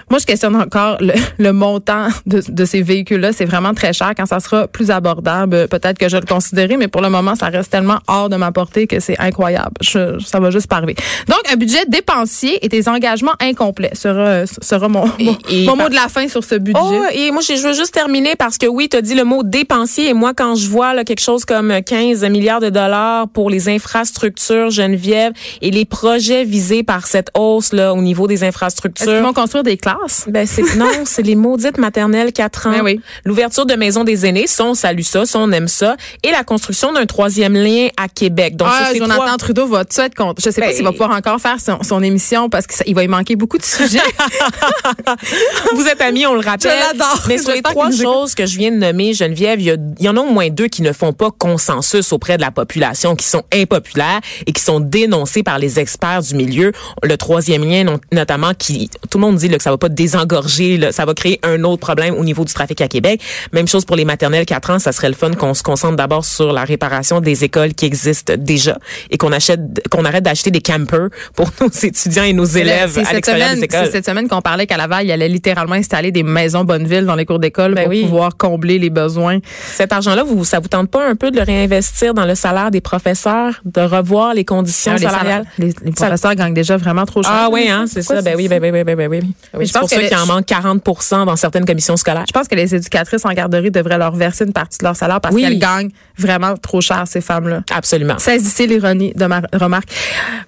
moi 0.10 0.20
je 0.20 0.26
questionne 0.26 0.56
encore 0.56 0.98
le, 1.00 1.14
le 1.38 1.52
montant 1.66 2.08
de, 2.26 2.42
de 2.48 2.66
ces 2.66 2.82
véhicules-là, 2.82 3.32
c'est 3.34 3.46
vraiment 3.46 3.74
très 3.74 3.94
cher. 3.94 4.12
Quand 4.18 4.26
ça 4.26 4.40
sera 4.40 4.68
plus 4.68 4.90
abordable, 4.92 5.68
peut-être 5.70 5.98
que 6.00 6.10
je 6.10 6.18
le 6.18 6.26
considérerai, 6.26 6.76
mais 6.78 6.88
pour 6.88 7.02
le 7.02 7.10
moment, 7.10 7.36
ça 7.36 7.48
reste 7.48 7.72
tellement 7.72 8.00
hors 8.08 8.30
de 8.30 8.36
ma 8.36 8.52
portée 8.52 8.88
que 8.88 9.00
c'est 9.00 9.18
incroyable. 9.20 9.72
Je- 9.82 10.18
ça 10.20 10.40
va 10.40 10.50
juste 10.50 10.68
pas 10.68 10.78
arriver. 10.78 10.96
Donc, 11.28 11.40
un 11.54 11.56
budget 11.56 11.84
dépensier 11.88 12.64
et 12.66 12.68
des 12.68 12.90
engagements 12.90 13.36
incomplets 13.40 13.92
sera, 13.94 14.46
sera 14.62 14.88
mon, 14.88 15.06
mon, 15.20 15.38
et 15.50 15.66
mon 15.66 15.76
mot 15.76 15.90
de 15.90 15.96
la 15.96 16.08
fin 16.10 16.28
sur 16.28 16.44
ce 16.44 16.56
budget. 16.56 16.80
Oh, 16.84 17.04
et 17.14 17.30
moi, 17.32 17.42
je 17.42 17.62
veux 17.68 17.74
juste 17.74 17.94
terminer 17.94 18.36
parce 18.36 18.58
que 18.58 18.66
oui, 18.68 18.90
tu 18.90 18.98
as 18.98 19.02
dit 19.02 19.14
le 19.16 19.24
mot 19.24 19.44
dépensier 19.44 20.10
et 20.10 20.14
moi, 20.14 20.34
quand 20.36 20.56
je 20.56 20.68
vois 20.68 20.94
là, 20.96 21.04
quelque 21.04 21.22
chose 21.22 21.46
comme 21.46 21.72
15 21.86 22.24
milliards 22.26 22.60
de 22.60 22.70
dollars 22.70 23.28
pour 23.30 23.50
les 23.52 23.70
infrastructures, 23.70 24.70
Geneviève, 24.72 25.34
et 25.62 25.70
les 25.72 25.86
projets 25.86 26.44
visés 26.44 26.84
par 26.84 27.06
cette 27.08 27.30
hausse 27.38 27.74
là 27.74 27.94
au 27.94 28.02
niveau 28.02 28.26
des 28.28 28.34
Est-ce 28.34 28.40
qu'ils 28.42 28.48
infrastructures. 28.48 29.22
vont 29.22 29.34
construire 29.34 29.64
des 29.64 29.78
classes? 29.78 30.26
Ben 30.28 30.48
c'est 30.48 30.76
non, 30.76 30.90
c'est 31.06 31.22
les 31.22 31.36
maudites 31.52 31.78
maternelles 31.78 32.32
4 32.32 32.68
ans. 32.68 32.72
Ben 32.72 32.82
oui. 32.82 33.02
L'ouverture 33.26 33.66
de 33.66 33.74
maisons 33.76 34.04
des 34.04 34.26
aînés, 34.26 34.48
ça 34.48 34.64
on 34.66 34.74
salue 34.74 35.02
ça, 35.02 35.26
ça 35.26 35.40
on 35.40 35.52
aime 35.52 35.68
ça, 35.68 35.96
et 36.24 36.32
la 36.32 36.44
construction 36.44 36.94
d'un 36.94 37.06
troisième 37.06 37.54
lien 37.54 37.88
à 37.98 38.08
Québec. 38.08 38.56
Donc 38.56 38.70
ah, 38.72 38.92
Jonathan 38.96 39.16
trois- 39.26 39.38
Trudeau 39.38 39.68
va 39.68 39.86
tout 39.86 40.00
être 40.00 40.16
contre. 40.16 40.42
Je 40.44 40.50
sais 40.50 40.62
pas 40.62 40.68
Ben- 40.68 40.76
s'il 40.76 40.84
va 40.86 40.92
pouvoir 40.92 41.12
encore 41.12 41.40
faire 41.40 41.58
son, 41.60 41.82
son 41.84 42.02
émission 42.04 42.50
parce 42.50 42.68
qu'il 42.68 42.96
va 42.96 43.04
y 43.04 43.08
manquer 43.08 43.36
beaucoup 43.36 43.58
de 43.58 43.64
sujets. 43.66 44.00
Vous 45.76 45.88
êtes 45.88 46.02
amis, 46.02 46.26
on 46.26 46.34
le 46.34 46.40
rappelle. 46.42 46.72
Je 46.72 46.88
l'adore. 46.98 47.24
Mais 47.28 47.38
sur 47.38 47.52
les 47.52 47.62
trois 47.62 47.92
choses 47.92 48.36
que 48.36 48.46
je 48.46 48.58
viens 48.58 48.72
de 48.72 48.78
nommer, 48.78 49.14
Geneviève, 49.14 49.60
il 49.62 49.68
y, 50.00 50.04
y 50.04 50.10
en 50.10 50.18
a 50.18 50.22
au 50.22 50.32
moins 50.32 50.50
deux 50.50 50.68
qui 50.68 50.82
ne 50.82 50.92
font 50.94 51.14
pas 51.14 51.30
consensus 51.32 52.12
auprès 52.14 52.38
de 52.38 52.42
la 52.42 52.52
population, 52.52 53.16
qui 53.16 53.26
sont 53.26 53.44
impopulaires 53.54 54.20
et 54.48 54.52
qui 54.52 54.62
sont 54.62 54.80
dénoncées 54.80 55.44
par 55.44 55.60
les 55.60 55.80
experts 55.80 56.22
du 56.22 56.36
milieu. 56.36 56.72
Le 57.04 57.18
troisième 57.18 57.64
lien, 57.64 57.98
notamment, 58.12 58.54
qui 58.58 58.90
tout 59.10 59.18
le 59.18 59.22
monde 59.22 59.36
dit 59.38 59.48
là, 59.48 59.58
que 59.58 59.64
ça 59.64 59.72
va 59.72 59.78
pas 59.78 59.90
désengorger, 59.90 60.78
là, 60.78 60.92
ça 60.92 61.06
va 61.06 61.14
créer 61.14 61.40
un 61.44 61.64
autre 61.64 61.80
problème 61.82 62.16
au 62.16 62.24
niveau 62.24 62.46
du 62.46 62.54
trafic 62.54 62.82
à 62.82 62.88
Québec. 62.88 63.22
Même 63.54 63.68
chose 63.68 63.86
pour 63.86 63.96
les 63.96 64.06
maternelles 64.06 64.46
4 64.46 64.70
ans, 64.72 64.80
ça 64.80 64.92
serait 64.92 65.10
le 65.10 65.16
fun 65.16 65.32
qu'on 65.32 65.54
se 65.54 65.64
concentre 65.64 65.96
d'abord 65.96 66.26
sur 66.26 66.54
la 66.54 66.64
réparation 66.64 67.22
des 67.22 67.44
écoles 67.44 67.74
qui 67.74 67.86
existent 67.86 68.34
déjà 68.38 68.78
et 69.10 69.18
qu'on 69.18 69.32
achète, 69.32 69.60
qu'on 69.90 70.06
arrête 70.06 70.24
d'acheter 70.24 70.52
des 70.52 70.62
campers 70.62 71.10
pour 71.36 71.50
nos 71.62 71.70
étudiants 71.70 72.24
et 72.24 72.34
nos 72.34 72.46
élèves 72.46 72.98
à 72.98 73.04
cette 73.06 73.14
l'extérieur 73.14 73.48
semaine, 73.48 73.60
des 73.60 73.66
écoles. 73.66 73.86
c'est 73.86 73.92
cette 73.92 74.06
semaine 74.06 74.28
qu'on 74.28 74.42
parlait 74.42 74.68
qu'à 74.68 74.78
Laval, 74.78 75.06
il 75.06 75.12
allait 75.12 75.28
littéralement 75.30 75.76
installer 75.76 76.12
des 76.12 76.24
maisons 76.24 76.64
Bonneville 76.64 77.06
dans 77.06 77.16
les 77.16 77.26
cours 77.26 77.40
d'école 77.40 77.74
Ben 77.76 77.84
pour 77.84 77.92
oui. 77.92 78.04
pouvoir 78.04 78.38
combler 78.38 78.80
les 78.80 78.90
besoins. 78.90 79.40
Cet 79.74 79.94
argent-là, 79.94 80.24
vous, 80.24 80.44
ça 80.46 80.60
vous 80.60 80.68
tente 80.68 80.90
pas 80.90 81.08
un 81.08 81.16
peu 81.16 81.32
de 81.32 81.38
le 81.38 81.44
réinvestir 81.44 82.14
dans 82.14 82.26
le 82.26 82.36
salaire 82.36 82.72
des 82.72 82.82
professeurs, 82.82 83.62
de 83.66 83.82
revoir 83.82 84.34
les 84.34 84.46
conditions 84.46 84.94
Ah, 84.96 84.98
les, 85.00 85.06
salariales? 85.06 85.46
les, 85.58 85.74
les 85.84 85.92
professeurs 85.92 86.36
gagnent 86.36 86.54
déjà 86.54 86.78
vraiment 86.78 87.06
trop 87.06 87.24
cher. 87.24 87.32
Ah 87.34 87.50
oui, 87.52 87.68
hein, 87.70 87.86
c'est 87.88 88.02
ça. 88.02 88.22
Ben 88.22 88.36
oui, 88.38 88.48
ben, 88.48 88.60
ben, 88.60 88.72
ben, 88.72 88.84
ben, 88.84 88.96
ben, 88.96 89.10
oui. 89.10 89.20
Oui, 89.54 89.66
je 89.66 89.72
c'est 89.72 89.80
pense 89.80 89.82
pour 89.82 89.90
que 89.90 89.96
ça 89.96 90.02
les- 90.02 90.08
qu'il 90.10 90.18
en 90.18 90.26
manque 90.26 90.46
40 90.46 90.82
dans 91.26 91.31
certaines 91.36 91.66
commissions 91.66 91.98
scolaires. 91.98 92.26
Je 92.28 92.34
pense 92.34 92.48
que 92.48 92.56
les 92.56 92.74
éducatrices 92.76 93.26
en 93.26 93.34
garderie 93.34 93.72
devraient 93.72 93.98
leur 93.98 94.16
verser 94.16 94.46
une 94.46 94.54
partie 94.54 94.78
de 94.80 94.86
leur 94.86 94.96
salaire 94.96 95.22
parce 95.22 95.34
Oui. 95.36 95.42
qu'elles 95.44 95.60
gagnent 95.60 95.92
vraiment 96.18 96.56
trop 96.58 96.82
cher, 96.82 97.04
ces 97.08 97.22
femmes-là. 97.22 97.62
Absolument. 97.74 98.18
Saisissez 98.18 98.68
l'ironie 98.68 99.14
de 99.16 99.26
ma 99.26 99.42
remarque. 99.54 99.90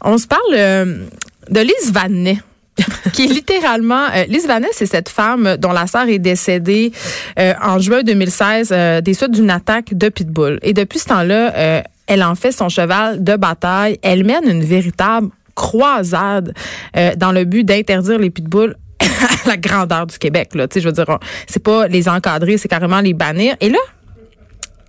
On 0.01 0.17
se 0.17 0.27
parle 0.27 0.41
euh, 0.53 1.05
de 1.49 1.59
Lise 1.59 1.91
Vanet. 1.91 2.37
qui 3.13 3.25
est 3.25 3.27
littéralement 3.27 4.07
euh, 4.15 4.23
Lise 4.27 4.47
Vanet, 4.47 4.69
c'est 4.71 4.87
cette 4.87 5.09
femme 5.09 5.57
dont 5.59 5.71
la 5.73 5.85
sœur 5.85 6.07
est 6.07 6.17
décédée 6.17 6.91
euh, 7.37 7.53
en 7.61 7.77
juin 7.77 8.01
2016 8.01 8.69
euh, 8.71 8.99
des 8.99 9.13
suites 9.13 9.29
d'une 9.29 9.51
attaque 9.51 9.93
de 9.93 10.09
pitbull. 10.09 10.57
Et 10.63 10.73
depuis 10.73 10.97
ce 10.97 11.05
temps-là, 11.05 11.83
elle 12.07 12.23
en 12.23 12.33
fait 12.33 12.51
son 12.51 12.69
cheval 12.69 13.23
de 13.23 13.35
bataille. 13.35 13.99
Elle 14.01 14.23
mène 14.25 14.45
une 14.49 14.63
véritable 14.63 15.27
croisade 15.53 16.53
dans 17.17 17.31
le 17.31 17.43
but 17.45 17.63
d'interdire 17.63 18.17
les 18.17 18.31
pitbulls 18.31 18.75
la 19.45 19.57
grandeur 19.57 20.07
du 20.07 20.17
Québec. 20.17 20.55
Là. 20.55 20.67
Tu 20.67 20.75
sais, 20.75 20.81
je 20.81 20.87
veux 20.87 20.93
dire, 20.93 21.05
c'est 21.47 21.63
pas 21.63 21.87
les 21.87 22.07
encadrer, 22.09 22.57
c'est 22.57 22.67
carrément 22.67 22.99
les 22.99 23.13
bannir. 23.13 23.55
Et 23.59 23.69
là, 23.69 23.79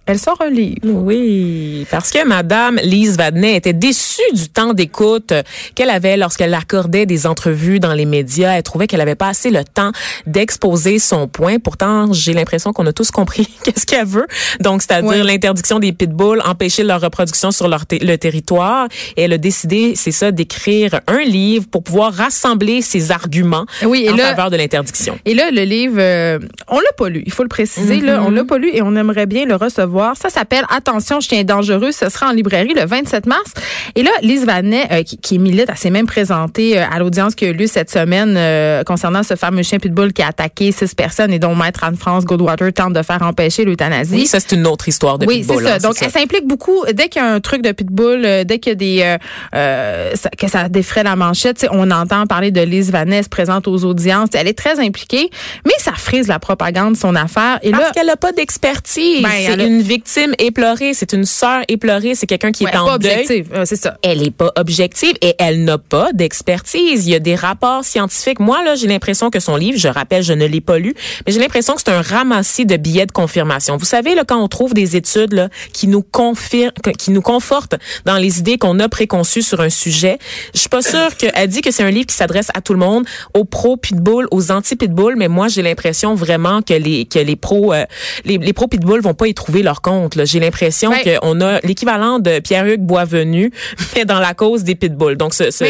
elle 0.06 0.18
sort 0.18 0.36
un 0.40 0.50
livre. 0.50 0.78
Oui, 0.84 1.86
parce 1.90 2.10
que 2.10 2.26
Madame 2.26 2.78
Lise 2.82 3.16
Vadnet 3.16 3.56
était 3.56 3.72
déçue 3.72 4.20
du 4.34 4.48
temps 4.48 4.74
d'écoute 4.74 5.32
qu'elle 5.74 5.90
avait 5.90 6.16
lorsqu'elle 6.16 6.52
accordait 6.54 7.06
des 7.06 7.26
entrevues 7.26 7.80
dans 7.80 7.94
les 7.94 8.04
médias. 8.04 8.52
Elle 8.56 8.62
trouvait 8.62 8.86
qu'elle 8.86 9.00
avait 9.00 9.14
pas 9.14 9.28
assez 9.28 9.50
le 9.50 9.64
temps 9.64 9.92
d'exposer 10.26 10.98
son 10.98 11.28
point. 11.28 11.58
Pourtant, 11.58 12.12
j'ai 12.12 12.32
l'impression 12.34 12.72
qu'on 12.72 12.86
a 12.86 12.92
tous 12.92 13.10
compris 13.10 13.48
qu'est-ce 13.64 13.86
qu'elle 13.86 14.06
veut. 14.06 14.26
Donc, 14.60 14.82
c'est-à-dire 14.82 15.10
Oui. 15.10 15.22
l'interdiction 15.26 15.78
des 15.78 15.92
pitbulls, 15.92 16.40
empêcher 16.44 16.82
leur 16.82 17.00
reproduction 17.00 17.50
sur 17.50 17.68
leur 17.68 17.84
le 17.90 18.16
territoire. 18.16 18.88
Et 19.16 19.22
elle 19.22 19.32
a 19.32 19.38
décidé, 19.38 19.94
c'est 19.96 20.12
ça, 20.12 20.30
d'écrire 20.32 21.00
un 21.06 21.20
livre 21.22 21.66
pour 21.70 21.82
pouvoir 21.82 22.12
rassembler 22.12 22.82
ses 22.82 23.10
arguments 23.10 23.66
Oui, 23.84 24.04
et 24.06 24.10
en 24.10 24.16
là- 24.16 24.28
faveur 24.30 24.50
de 24.50 24.56
l'interdiction. 24.56 25.18
Et 25.24 25.34
là, 25.34 25.50
le 25.50 25.62
livre, 25.62 25.96
euh, 25.98 26.38
on 26.68 26.76
l'a 26.80 26.92
pas 26.96 27.08
lu, 27.08 27.22
il 27.26 27.32
faut 27.32 27.42
le 27.42 27.48
préciser. 27.48 28.00
Là, 28.00 28.22
on 28.26 28.30
l'a 28.30 28.44
pas 28.44 28.58
lu 28.58 28.70
et 28.72 28.82
on 28.82 28.94
aimerait 28.96 29.26
bien 29.26 29.44
le 29.46 29.54
recevoir. 29.56 29.93
Ça 30.14 30.30
s'appelle 30.30 30.64
Attention, 30.74 31.20
chien 31.20 31.44
dangereux. 31.44 31.92
Ce 31.92 32.08
sera 32.08 32.28
en 32.28 32.32
librairie 32.32 32.74
le 32.74 32.84
27 32.84 33.26
mars. 33.26 33.52
Et 33.94 34.02
là, 34.02 34.10
Lise 34.22 34.44
Vanet, 34.46 34.86
euh, 34.90 35.02
qui, 35.02 35.16
qui 35.18 35.38
milite, 35.38 35.66
elle 35.68 35.76
s'est 35.76 35.90
même 35.90 36.06
présentée 36.06 36.78
euh, 36.78 36.84
à 36.90 36.98
l'audience 36.98 37.34
qui 37.34 37.44
a 37.44 37.48
eu 37.48 37.52
lieu 37.52 37.66
cette 37.66 37.90
semaine 37.90 38.34
euh, 38.36 38.82
concernant 38.84 39.22
ce 39.22 39.36
fameux 39.36 39.62
chien 39.62 39.78
pitbull 39.78 40.12
qui 40.12 40.22
a 40.22 40.28
attaqué 40.28 40.72
six 40.72 40.94
personnes 40.94 41.32
et 41.32 41.38
dont 41.38 41.54
Maître 41.54 41.84
Anne-France 41.84 42.24
Goldwater 42.24 42.72
tente 42.72 42.92
de 42.92 43.02
faire 43.02 43.22
empêcher 43.22 43.64
l'euthanasie. 43.64 44.14
Oui, 44.14 44.26
ça, 44.26 44.40
c'est 44.40 44.54
une 44.56 44.66
autre 44.66 44.88
histoire 44.88 45.18
de 45.18 45.26
Oui, 45.26 45.38
pitbull. 45.40 45.58
c'est 45.62 45.68
ça. 45.68 45.74
hein, 45.74 45.78
Donc, 45.82 45.96
elle 46.00 46.10
s'implique 46.10 46.46
beaucoup. 46.46 46.84
Dès 46.92 47.08
qu'il 47.08 47.22
y 47.22 47.24
a 47.24 47.28
un 47.28 47.40
truc 47.40 47.62
de 47.62 47.72
pitbull, 47.72 48.24
euh, 48.24 48.44
dès 48.44 48.58
qu'il 48.58 48.70
y 48.70 48.72
a 48.72 48.76
des 48.76 49.00
euh, 49.02 49.18
euh, 49.54 50.10
ça- 50.14 50.30
que 50.30 50.48
ça 50.48 50.68
défraie 50.68 51.02
la 51.02 51.16
manchette, 51.16 51.58
tu 51.58 51.66
sais, 51.66 51.72
on 51.72 51.90
entend 51.90 52.26
parler 52.26 52.50
de 52.50 52.60
Lise 52.60 52.90
Vanessa 52.90 53.28
présente 53.28 53.68
aux 53.68 53.84
audiences. 53.84 54.30
Elle 54.34 54.48
est 54.48 54.58
très 54.58 54.80
impliquée, 54.80 55.30
mais 55.66 55.72
ça 55.78 55.92
frise 55.92 56.26
la 56.28 56.38
propagande 56.38 56.96
son 56.96 57.14
affaire. 57.14 57.58
Et 57.62 57.70
Parce 57.70 57.92
qu'elle 57.92 58.06
n'a 58.06 58.16
pas 58.16 58.32
d'expertise. 58.32 59.22
Ben, 59.22 59.30
c'est 59.46 59.66
une 59.66 59.82
victime 59.84 60.34
éplorée. 60.38 60.94
C'est 60.94 61.12
une 61.12 61.24
sœur 61.24 61.62
éplorée. 61.68 62.14
C'est 62.14 62.26
quelqu'un 62.26 62.52
qui 62.52 62.64
ouais, 62.64 62.72
est 62.72 62.76
en 62.76 62.86
pas 62.86 62.98
deuil. 62.98 63.12
objective, 63.12 63.48
Euh, 63.54 63.64
c'est 63.64 63.76
ça. 63.76 63.96
Elle 64.02 64.22
est 64.22 64.30
pas 64.30 64.52
objective 64.56 65.14
et 65.20 65.34
elle 65.38 65.64
n'a 65.64 65.78
pas 65.78 66.12
d'expertise. 66.12 67.06
Il 67.06 67.10
y 67.10 67.14
a 67.14 67.18
des 67.20 67.34
rapports 67.34 67.84
scientifiques. 67.84 68.40
Moi, 68.40 68.62
là, 68.64 68.74
j'ai 68.74 68.86
l'impression 68.86 69.30
que 69.30 69.40
son 69.40 69.56
livre, 69.56 69.78
je 69.78 69.88
rappelle, 69.88 70.22
je 70.22 70.32
ne 70.32 70.46
l'ai 70.46 70.60
pas 70.60 70.78
lu, 70.78 70.94
mais 71.26 71.32
j'ai 71.32 71.40
l'impression 71.40 71.74
que 71.74 71.80
c'est 71.84 71.92
un 71.92 72.02
ramassis 72.02 72.66
de 72.66 72.76
billets 72.76 73.06
de 73.06 73.12
confirmation. 73.12 73.76
Vous 73.76 73.84
savez, 73.84 74.14
là, 74.14 74.24
quand 74.26 74.42
on 74.42 74.48
trouve 74.48 74.74
des 74.74 74.96
études 74.96 75.32
là, 75.32 75.48
qui 75.72 75.86
nous 75.86 76.02
confirment, 76.02 76.72
qui 76.98 77.10
nous 77.10 77.22
confortent 77.22 77.76
dans 78.04 78.16
les 78.16 78.38
idées 78.38 78.58
qu'on 78.58 78.78
a 78.80 78.88
préconçues 78.88 79.42
sur 79.42 79.60
un 79.60 79.70
sujet, 79.70 80.18
je 80.54 80.60
suis 80.60 80.68
pas 80.68 80.82
sûre 80.82 81.16
qu'elle 81.16 81.48
dit 81.48 81.60
que 81.60 81.70
c'est 81.70 81.82
un 81.82 81.90
livre 81.90 82.06
qui 82.06 82.16
s'adresse 82.16 82.48
à 82.54 82.60
tout 82.60 82.72
le 82.72 82.78
monde, 82.78 83.04
aux 83.34 83.44
pro 83.44 83.76
pitbull, 83.76 84.26
aux 84.30 84.50
anti 84.50 84.76
pitbull, 84.76 85.16
mais 85.16 85.28
moi, 85.28 85.48
j'ai 85.48 85.62
l'impression 85.62 86.14
vraiment 86.14 86.62
que 86.62 86.74
les 86.74 87.04
que 87.06 87.18
les 87.18 87.36
pros 87.36 87.72
euh, 87.72 87.84
les, 88.24 88.38
les 88.38 88.52
pro 88.52 88.66
pitbull 88.68 89.00
vont 89.00 89.14
pas 89.14 89.26
y 89.26 89.34
trouver 89.34 89.62
leur 89.62 89.73
compte. 89.82 90.18
J'ai 90.24 90.40
l'impression 90.40 90.90
Ben- 90.90 91.18
qu'on 91.20 91.40
a 91.40 91.60
l'équivalent 91.60 92.18
de 92.18 92.38
Pierre-Hugues 92.40 92.80
Boisvenu, 92.82 93.52
mais 93.96 94.04
dans 94.04 94.20
la 94.20 94.34
cause 94.34 94.64
des 94.64 94.74
pitbulls. 94.74 95.16
Donc, 95.16 95.34
ce, 95.34 95.50
ce, 95.50 95.64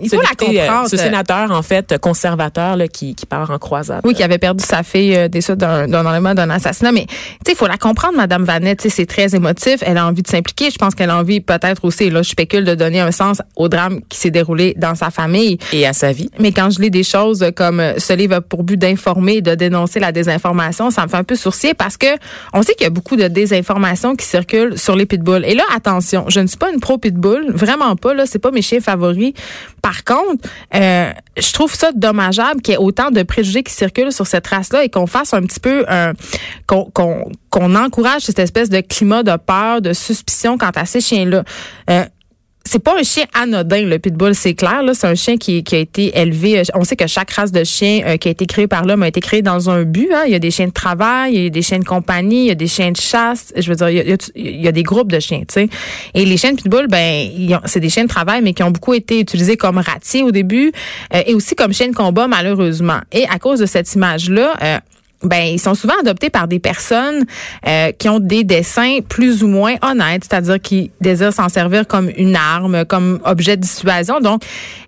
il 0.00 0.08
faut 0.08 0.16
la 0.20 0.28
député, 0.30 0.60
euh, 0.60 0.66
comprendre. 0.66 0.88
ce 0.88 0.96
sénateur, 0.96 1.50
en 1.50 1.62
fait, 1.62 1.98
conservateur, 1.98 2.76
là, 2.76 2.88
qui, 2.88 3.14
qui 3.14 3.26
part 3.26 3.50
en 3.50 3.58
croisade. 3.58 4.00
Oui, 4.04 4.14
qui 4.14 4.22
avait 4.22 4.38
perdu 4.38 4.64
sa 4.64 4.82
fille 4.82 5.16
euh, 5.16 5.28
des 5.28 5.40
suites 5.40 5.58
d'un 5.58 6.50
assassinat. 6.50 6.92
Mais 6.92 7.06
tu 7.06 7.14
sais, 7.46 7.52
il 7.52 7.56
faut 7.56 7.66
la 7.66 7.76
comprendre, 7.76 8.16
Madame 8.16 8.44
Vanette. 8.44 8.86
C'est 8.88 9.06
très 9.06 9.34
émotif. 9.34 9.82
Elle 9.82 9.98
a 9.98 10.06
envie 10.06 10.22
de 10.22 10.28
s'impliquer. 10.28 10.70
Je 10.70 10.78
pense 10.78 10.94
qu'elle 10.94 11.10
a 11.10 11.16
envie, 11.16 11.40
peut-être 11.40 11.84
aussi, 11.84 12.10
là, 12.10 12.22
je 12.22 12.30
spécule, 12.30 12.64
de 12.64 12.74
donner 12.74 13.00
un 13.00 13.12
sens 13.12 13.42
au 13.56 13.68
drame 13.68 14.00
qui 14.08 14.18
s'est 14.18 14.30
déroulé 14.30 14.74
dans 14.76 14.94
sa 14.94 15.10
famille. 15.10 15.58
Et 15.72 15.86
à 15.86 15.92
sa 15.92 16.12
vie. 16.12 16.30
Mais 16.38 16.52
quand 16.52 16.70
je 16.70 16.80
lis 16.80 16.90
des 16.90 17.02
choses 17.02 17.44
comme 17.54 17.80
euh, 17.80 17.94
ce 17.98 18.12
livre 18.12 18.36
a 18.36 18.40
pour 18.40 18.62
but 18.64 18.76
d'informer 18.76 19.36
et 19.36 19.42
de 19.42 19.54
dénoncer 19.54 20.00
la 20.00 20.12
désinformation, 20.12 20.90
ça 20.90 21.02
me 21.02 21.08
fait 21.08 21.16
un 21.16 21.24
peu 21.24 21.36
sourcier 21.36 21.74
parce 21.74 21.96
que 21.96 22.06
on 22.52 22.62
sait 22.62 22.74
qu'il 22.74 22.84
y 22.84 22.86
a 22.86 22.90
beaucoup 22.90 23.16
de 23.16 23.28
désinformation 23.28 23.45
qui 24.16 24.26
circule 24.26 24.78
sur 24.78 24.96
les 24.96 25.06
pitbulls. 25.06 25.44
Et 25.44 25.54
là, 25.54 25.64
attention, 25.74 26.26
je 26.28 26.40
ne 26.40 26.46
suis 26.46 26.56
pas 26.56 26.70
une 26.70 26.80
pro 26.80 26.98
pitbull, 26.98 27.52
vraiment 27.52 27.96
pas. 27.96 28.14
Là, 28.14 28.24
c'est 28.26 28.38
pas 28.38 28.50
mes 28.50 28.62
chiens 28.62 28.80
favoris. 28.80 29.32
Par 29.82 30.04
contre, 30.04 30.48
euh, 30.74 31.10
je 31.36 31.52
trouve 31.52 31.74
ça 31.74 31.92
dommageable 31.92 32.60
qu'il 32.60 32.72
y 32.72 32.74
ait 32.74 32.80
autant 32.80 33.10
de 33.10 33.22
préjugés 33.22 33.62
qui 33.62 33.72
circulent 33.72 34.12
sur 34.12 34.26
cette 34.26 34.46
race-là 34.46 34.84
et 34.84 34.88
qu'on 34.88 35.06
fasse 35.06 35.34
un 35.34 35.42
petit 35.42 35.60
peu 35.60 35.84
qu'on 36.66 37.74
encourage 37.74 38.22
cette 38.22 38.38
espèce 38.38 38.68
de 38.68 38.80
climat 38.80 39.22
de 39.22 39.36
peur, 39.36 39.80
de 39.80 39.92
suspicion 39.92 40.58
quant 40.58 40.70
à 40.74 40.86
ces 40.86 41.00
chiens-là. 41.00 41.44
Euh, 41.90 42.04
c'est 42.66 42.80
pas 42.80 42.98
un 42.98 43.02
chien 43.02 43.24
anodin, 43.34 43.82
le 43.82 43.98
pitbull, 43.98 44.34
c'est 44.34 44.54
clair. 44.54 44.82
Là, 44.82 44.92
c'est 44.94 45.06
un 45.06 45.14
chien 45.14 45.36
qui, 45.36 45.62
qui 45.62 45.74
a 45.76 45.78
été 45.78 46.18
élevé. 46.18 46.62
On 46.74 46.84
sait 46.84 46.96
que 46.96 47.06
chaque 47.06 47.30
race 47.30 47.52
de 47.52 47.64
chien 47.64 48.02
euh, 48.04 48.16
qui 48.16 48.28
a 48.28 48.30
été 48.30 48.46
créée 48.46 48.66
par 48.66 48.84
l'homme 48.84 49.02
a 49.02 49.08
été 49.08 49.20
créée 49.20 49.42
dans 49.42 49.70
un 49.70 49.84
but. 49.84 50.08
Hein. 50.12 50.24
Il 50.26 50.32
y 50.32 50.34
a 50.34 50.38
des 50.38 50.50
chiens 50.50 50.66
de 50.66 50.72
travail, 50.72 51.34
il 51.34 51.42
y 51.44 51.46
a 51.46 51.50
des 51.50 51.62
chiens 51.62 51.78
de 51.78 51.84
compagnie, 51.84 52.44
il 52.44 52.48
y 52.48 52.50
a 52.50 52.56
des 52.56 52.66
chiens 52.66 52.90
de 52.90 52.96
chasse. 52.96 53.52
Je 53.56 53.68
veux 53.68 53.76
dire, 53.76 53.88
il 53.88 53.96
y 53.96 54.12
a, 54.12 54.16
il 54.34 54.60
y 54.60 54.68
a 54.68 54.72
des 54.72 54.82
groupes 54.82 55.12
de 55.12 55.20
chiens, 55.20 55.40
tu 55.40 55.54
sais. 55.54 55.68
Et 56.14 56.24
les 56.24 56.36
chiens 56.36 56.52
de 56.52 56.56
pitbull, 56.56 56.88
ben, 56.88 57.28
c'est 57.66 57.80
des 57.80 57.88
chiens 57.88 58.04
de 58.04 58.08
travail, 58.08 58.42
mais 58.42 58.52
qui 58.52 58.62
ont 58.62 58.70
beaucoup 58.70 58.94
été 58.94 59.20
utilisés 59.20 59.56
comme 59.56 59.78
ratiers 59.78 60.22
au 60.22 60.32
début 60.32 60.72
euh, 61.14 61.22
et 61.26 61.34
aussi 61.34 61.54
comme 61.54 61.72
chiens 61.72 61.88
de 61.88 61.94
combat, 61.94 62.26
malheureusement. 62.26 62.98
Et 63.12 63.26
à 63.28 63.38
cause 63.38 63.60
de 63.60 63.66
cette 63.66 63.92
image-là, 63.94 64.54
euh, 64.62 64.78
ben 65.22 65.44
ils 65.44 65.60
sont 65.60 65.74
souvent 65.74 65.94
adoptés 66.00 66.30
par 66.30 66.46
des 66.48 66.58
personnes 66.58 67.24
euh, 67.66 67.92
qui 67.92 68.08
ont 68.08 68.20
des 68.20 68.44
dessins 68.44 68.98
plus 69.08 69.42
ou 69.42 69.48
moins 69.48 69.74
honnêtes, 69.82 70.24
c'est-à-dire 70.28 70.60
qui 70.60 70.90
désirent 71.00 71.32
s'en 71.32 71.48
servir 71.48 71.86
comme 71.86 72.10
une 72.16 72.36
arme, 72.36 72.84
comme 72.84 73.20
objet 73.24 73.56
de 73.56 73.62
dissuasion. 73.62 74.20
Donc 74.20 74.42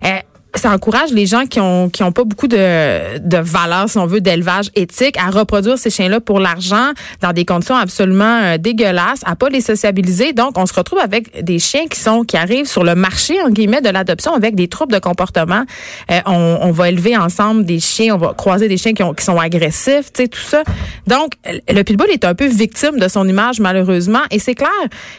euh, 0.05 0.09
ça 0.55 0.71
encourage 0.71 1.11
les 1.11 1.27
gens 1.27 1.45
qui 1.45 1.59
ont 1.59 1.89
qui 1.89 2.01
ont 2.03 2.11
pas 2.11 2.23
beaucoup 2.23 2.47
de 2.47 3.19
de 3.19 3.37
valeur 3.37 3.87
si 3.87 3.97
on 3.97 4.07
veut 4.07 4.19
d'élevage 4.19 4.71
éthique 4.75 5.15
à 5.17 5.29
reproduire 5.29 5.77
ces 5.77 5.89
chiens-là 5.89 6.19
pour 6.19 6.39
l'argent 6.39 6.91
dans 7.21 7.33
des 7.33 7.45
conditions 7.45 7.75
absolument 7.75 8.39
euh, 8.41 8.57
dégueulasses, 8.57 9.21
à 9.25 9.35
pas 9.35 9.49
les 9.49 9.61
sociabiliser. 9.61 10.33
Donc 10.33 10.57
on 10.57 10.65
se 10.65 10.73
retrouve 10.73 10.99
avec 10.99 11.43
des 11.43 11.59
chiens 11.59 11.87
qui 11.87 11.99
sont 11.99 12.23
qui 12.23 12.35
arrivent 12.35 12.65
sur 12.65 12.83
le 12.83 12.95
marché 12.95 13.39
en 13.43 13.49
guillemets 13.49 13.81
de 13.81 13.89
l'adoption 13.89 14.33
avec 14.33 14.55
des 14.55 14.67
troubles 14.67 14.93
de 14.93 14.99
comportement. 14.99 15.63
Euh, 16.11 16.19
on, 16.25 16.59
on 16.61 16.71
va 16.71 16.89
élever 16.89 17.15
ensemble 17.15 17.63
des 17.65 17.79
chiens, 17.79 18.15
on 18.15 18.17
va 18.17 18.33
croiser 18.33 18.67
des 18.67 18.77
chiens 18.77 18.93
qui, 18.93 19.03
ont, 19.03 19.13
qui 19.13 19.23
sont 19.23 19.37
agressifs, 19.37 20.11
tu 20.11 20.23
sais 20.23 20.27
tout 20.27 20.39
ça. 20.39 20.63
Donc 21.05 21.33
le 21.45 21.83
pitbull 21.83 22.09
est 22.09 22.25
un 22.25 22.33
peu 22.33 22.47
victime 22.47 22.99
de 22.99 23.07
son 23.07 23.27
image 23.27 23.59
malheureusement 23.59 24.21
et 24.31 24.39
c'est 24.39 24.55
clair. 24.55 24.69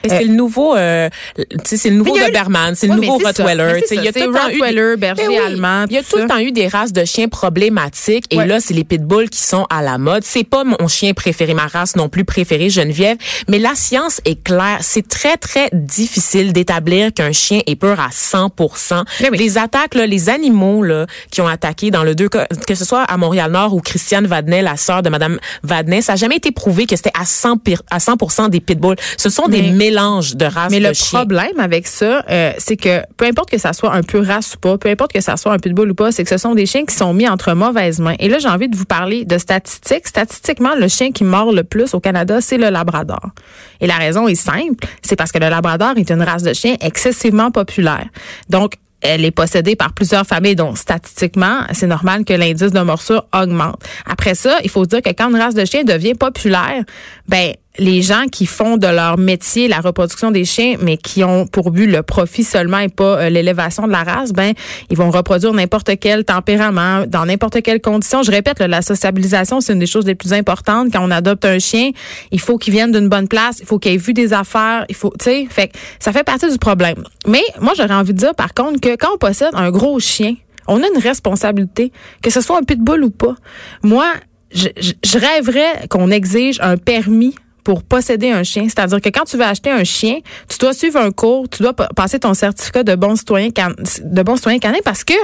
Et 0.02 0.08
c'est 0.08 0.24
le 0.24 0.34
nouveau, 0.34 0.74
euh, 0.74 1.08
c'est 1.64 1.90
le 1.90 1.96
nouveau 1.96 2.18
Doberman, 2.18 2.74
c'est 2.74 2.88
le 2.88 2.94
nouveau. 2.94 3.18
Rottweiler. 3.18 3.82
Il 3.90 4.02
y 4.02 4.08
a 4.08 4.12
tout 4.12 4.18
eu 4.18 4.26
Rottweiler, 4.26 4.96
berger 5.28 5.40
oui, 5.40 5.46
allemand, 5.46 5.84
Il 5.88 5.94
y 5.94 5.98
a 5.98 6.02
tout 6.02 6.16
le 6.16 6.26
temps 6.26 6.38
eu 6.38 6.52
des 6.52 6.68
races 6.68 6.92
de 6.92 7.04
chiens 7.04 7.28
problématiques. 7.28 8.24
Et 8.30 8.38
Ouais. 8.38 8.46
là, 8.46 8.60
c'est 8.60 8.74
les 8.74 8.84
pitbulls 8.84 9.28
qui 9.30 9.40
sont 9.42 9.66
à 9.70 9.82
la 9.82 9.98
mode. 9.98 10.24
C'est 10.24 10.44
pas 10.44 10.64
mon 10.64 10.88
chien 10.88 11.12
préféré, 11.14 11.54
ma 11.54 11.66
race 11.66 11.96
non 11.96 12.08
plus 12.08 12.24
préférée, 12.24 12.70
Geneviève. 12.70 13.16
Mais 13.48 13.58
la 13.58 13.74
science 13.74 14.20
est 14.24 14.42
claire. 14.42 14.78
C'est 14.80 15.06
très, 15.06 15.36
très 15.36 15.68
difficile 15.72 16.52
d'établir 16.52 17.12
qu'un 17.12 17.32
chien 17.32 17.60
est 17.66 17.76
peur 17.76 18.00
à 18.00 18.08
100 18.10 18.50
Ben 19.20 19.28
oui. 19.32 19.38
Les 19.38 19.58
attaques, 19.58 19.94
là, 19.94 20.06
les 20.06 20.28
animaux 20.28 20.82
là, 20.82 21.06
qui 21.30 21.40
ont 21.40 21.46
attaqué 21.46 21.90
dans 21.90 22.04
le 22.04 22.14
deux 22.14 22.28
cas, 22.28 22.46
que 22.66 22.74
ce 22.74 22.84
soit 22.84 23.02
à 23.02 23.16
Montréal-Nord 23.16 23.74
ou 23.74 23.80
Christiane 23.80 24.26
Vadnet, 24.26 24.62
la 24.62 24.76
sœur 24.76 25.02
de 25.02 25.08
Madame 25.10 25.38
Vadnet, 25.62 26.02
ça 26.02 26.12
n'a 26.12 26.16
jamais 26.16 26.36
été 26.36 26.52
prouvé 26.52 26.86
que 26.86 26.96
c'était 26.96 27.12
à 27.18 27.24
100, 27.24 27.56
pir- 27.58 27.82
à 27.90 28.00
100 28.00 28.48
des 28.48 28.60
pitbulls. 28.60 28.96
Ce 29.16 29.28
sont 29.30 29.48
des 29.48 29.62
mélanges 29.62 30.36
de 30.36 30.44
races 30.44 30.70
Mais 30.70 30.80
de 30.80 30.88
le 30.88 30.94
chiens. 30.94 31.18
problème 31.20 31.58
avec 31.58 31.86
ça, 31.86 32.24
euh, 32.30 32.52
c'est 32.58 32.76
que 32.76 33.02
peu 33.16 33.24
importe 33.26 33.50
que 33.50 33.58
ça 33.58 33.72
soit 33.72 33.92
un 33.92 34.02
peu 34.02 34.20
race 34.20 34.54
ou 34.54 34.58
pas, 34.58 34.78
peu 34.78 34.88
importe 34.88 35.09
que 35.12 35.20
ça 35.20 35.36
soit 35.36 35.52
un 35.52 35.58
pitbull 35.58 35.90
ou 35.90 35.94
pas, 35.94 36.12
c'est 36.12 36.24
que 36.24 36.30
ce 36.30 36.38
sont 36.38 36.54
des 36.54 36.66
chiens 36.66 36.84
qui 36.84 36.94
sont 36.94 37.12
mis 37.14 37.28
entre 37.28 37.52
mauvaises 37.54 37.98
mains. 37.98 38.16
Et 38.18 38.28
là, 38.28 38.38
j'ai 38.38 38.48
envie 38.48 38.68
de 38.68 38.76
vous 38.76 38.84
parler 38.84 39.24
de 39.24 39.38
statistiques. 39.38 40.06
Statistiquement, 40.06 40.74
le 40.74 40.88
chien 40.88 41.12
qui 41.12 41.24
mord 41.24 41.52
le 41.52 41.64
plus 41.64 41.94
au 41.94 42.00
Canada, 42.00 42.40
c'est 42.40 42.58
le 42.58 42.70
labrador. 42.70 43.30
Et 43.80 43.86
la 43.86 43.96
raison 43.96 44.28
est 44.28 44.34
simple, 44.34 44.86
c'est 45.02 45.16
parce 45.16 45.32
que 45.32 45.38
le 45.38 45.48
labrador 45.48 45.94
est 45.96 46.10
une 46.10 46.22
race 46.22 46.42
de 46.42 46.52
chien 46.52 46.76
excessivement 46.80 47.50
populaire. 47.50 48.06
Donc, 48.48 48.74
elle 49.00 49.24
est 49.24 49.30
possédée 49.30 49.76
par 49.76 49.92
plusieurs 49.92 50.26
familles, 50.26 50.56
donc 50.56 50.76
statistiquement, 50.76 51.62
c'est 51.72 51.86
normal 51.86 52.24
que 52.24 52.34
l'indice 52.34 52.70
de 52.70 52.80
morsure 52.80 53.24
augmente. 53.32 53.82
Après 54.06 54.34
ça, 54.34 54.58
il 54.62 54.70
faut 54.70 54.84
dire 54.84 55.00
que 55.00 55.10
quand 55.10 55.30
une 55.30 55.40
race 55.40 55.54
de 55.54 55.64
chien 55.64 55.84
devient 55.84 56.14
populaire, 56.14 56.84
ben 57.26 57.54
les 57.78 58.02
gens 58.02 58.26
qui 58.30 58.46
font 58.46 58.76
de 58.76 58.86
leur 58.86 59.16
métier 59.16 59.68
la 59.68 59.80
reproduction 59.80 60.30
des 60.30 60.44
chiens, 60.44 60.76
mais 60.80 60.96
qui 60.96 61.22
ont 61.22 61.46
pour 61.46 61.70
but 61.70 61.86
le 61.86 62.02
profit 62.02 62.42
seulement 62.42 62.78
et 62.78 62.88
pas 62.88 63.20
euh, 63.20 63.30
l'élévation 63.30 63.86
de 63.86 63.92
la 63.92 64.02
race, 64.02 64.32
ben 64.32 64.52
ils 64.90 64.96
vont 64.96 65.10
reproduire 65.10 65.52
n'importe 65.54 65.92
quel 66.00 66.24
tempérament, 66.24 67.04
dans 67.06 67.26
n'importe 67.26 67.62
quelle 67.62 67.80
condition. 67.80 68.22
Je 68.22 68.30
répète, 68.30 68.58
là, 68.58 68.68
la 68.68 68.82
sociabilisation, 68.82 69.60
c'est 69.60 69.72
une 69.72 69.78
des 69.78 69.86
choses 69.86 70.04
les 70.04 70.16
plus 70.16 70.32
importantes. 70.32 70.88
Quand 70.92 71.06
on 71.06 71.10
adopte 71.10 71.44
un 71.44 71.58
chien, 71.58 71.90
il 72.32 72.40
faut 72.40 72.58
qu'il 72.58 72.72
vienne 72.72 72.90
d'une 72.90 73.08
bonne 73.08 73.28
place, 73.28 73.58
il 73.60 73.66
faut 73.66 73.78
qu'il 73.78 73.92
ait 73.92 73.96
vu 73.96 74.12
des 74.12 74.32
affaires, 74.32 74.84
il 74.88 74.96
faut, 74.96 75.12
tu 75.18 75.24
sais, 75.24 75.48
ça 76.00 76.12
fait 76.12 76.24
partie 76.24 76.50
du 76.50 76.58
problème. 76.58 77.04
Mais 77.26 77.42
moi, 77.60 77.72
j'aurais 77.76 77.94
envie 77.94 78.12
de 78.12 78.18
dire, 78.18 78.34
par 78.34 78.52
contre, 78.52 78.80
que 78.80 78.96
quand 78.96 79.14
on 79.14 79.18
possède 79.18 79.50
un 79.54 79.70
gros 79.70 80.00
chien, 80.00 80.34
on 80.66 80.82
a 80.82 80.86
une 80.86 81.00
responsabilité, 81.00 81.92
que 82.22 82.30
ce 82.30 82.40
soit 82.40 82.58
un 82.58 82.62
pitbull 82.62 83.04
ou 83.04 83.10
pas. 83.10 83.34
Moi, 83.82 84.06
je, 84.52 84.68
je 84.76 85.18
rêverais 85.18 85.86
qu'on 85.88 86.10
exige 86.10 86.58
un 86.60 86.76
permis 86.76 87.34
pour 87.64 87.82
posséder 87.82 88.30
un 88.30 88.42
chien. 88.42 88.64
C'est-à-dire 88.64 89.00
que 89.00 89.08
quand 89.08 89.24
tu 89.24 89.36
veux 89.36 89.44
acheter 89.44 89.70
un 89.70 89.84
chien, 89.84 90.18
tu 90.48 90.58
dois 90.58 90.72
suivre 90.72 90.98
un 91.00 91.10
cours, 91.10 91.48
tu 91.48 91.62
dois 91.62 91.72
pa- 91.74 91.88
passer 91.94 92.18
ton 92.18 92.34
certificat 92.34 92.82
de 92.82 92.94
bon 92.94 93.16
citoyen 93.16 93.50
can- 93.50 93.74
de 94.02 94.22
bon 94.22 94.36
citoyen 94.36 94.58
canin 94.58 94.78
parce 94.84 95.04
que 95.04 95.14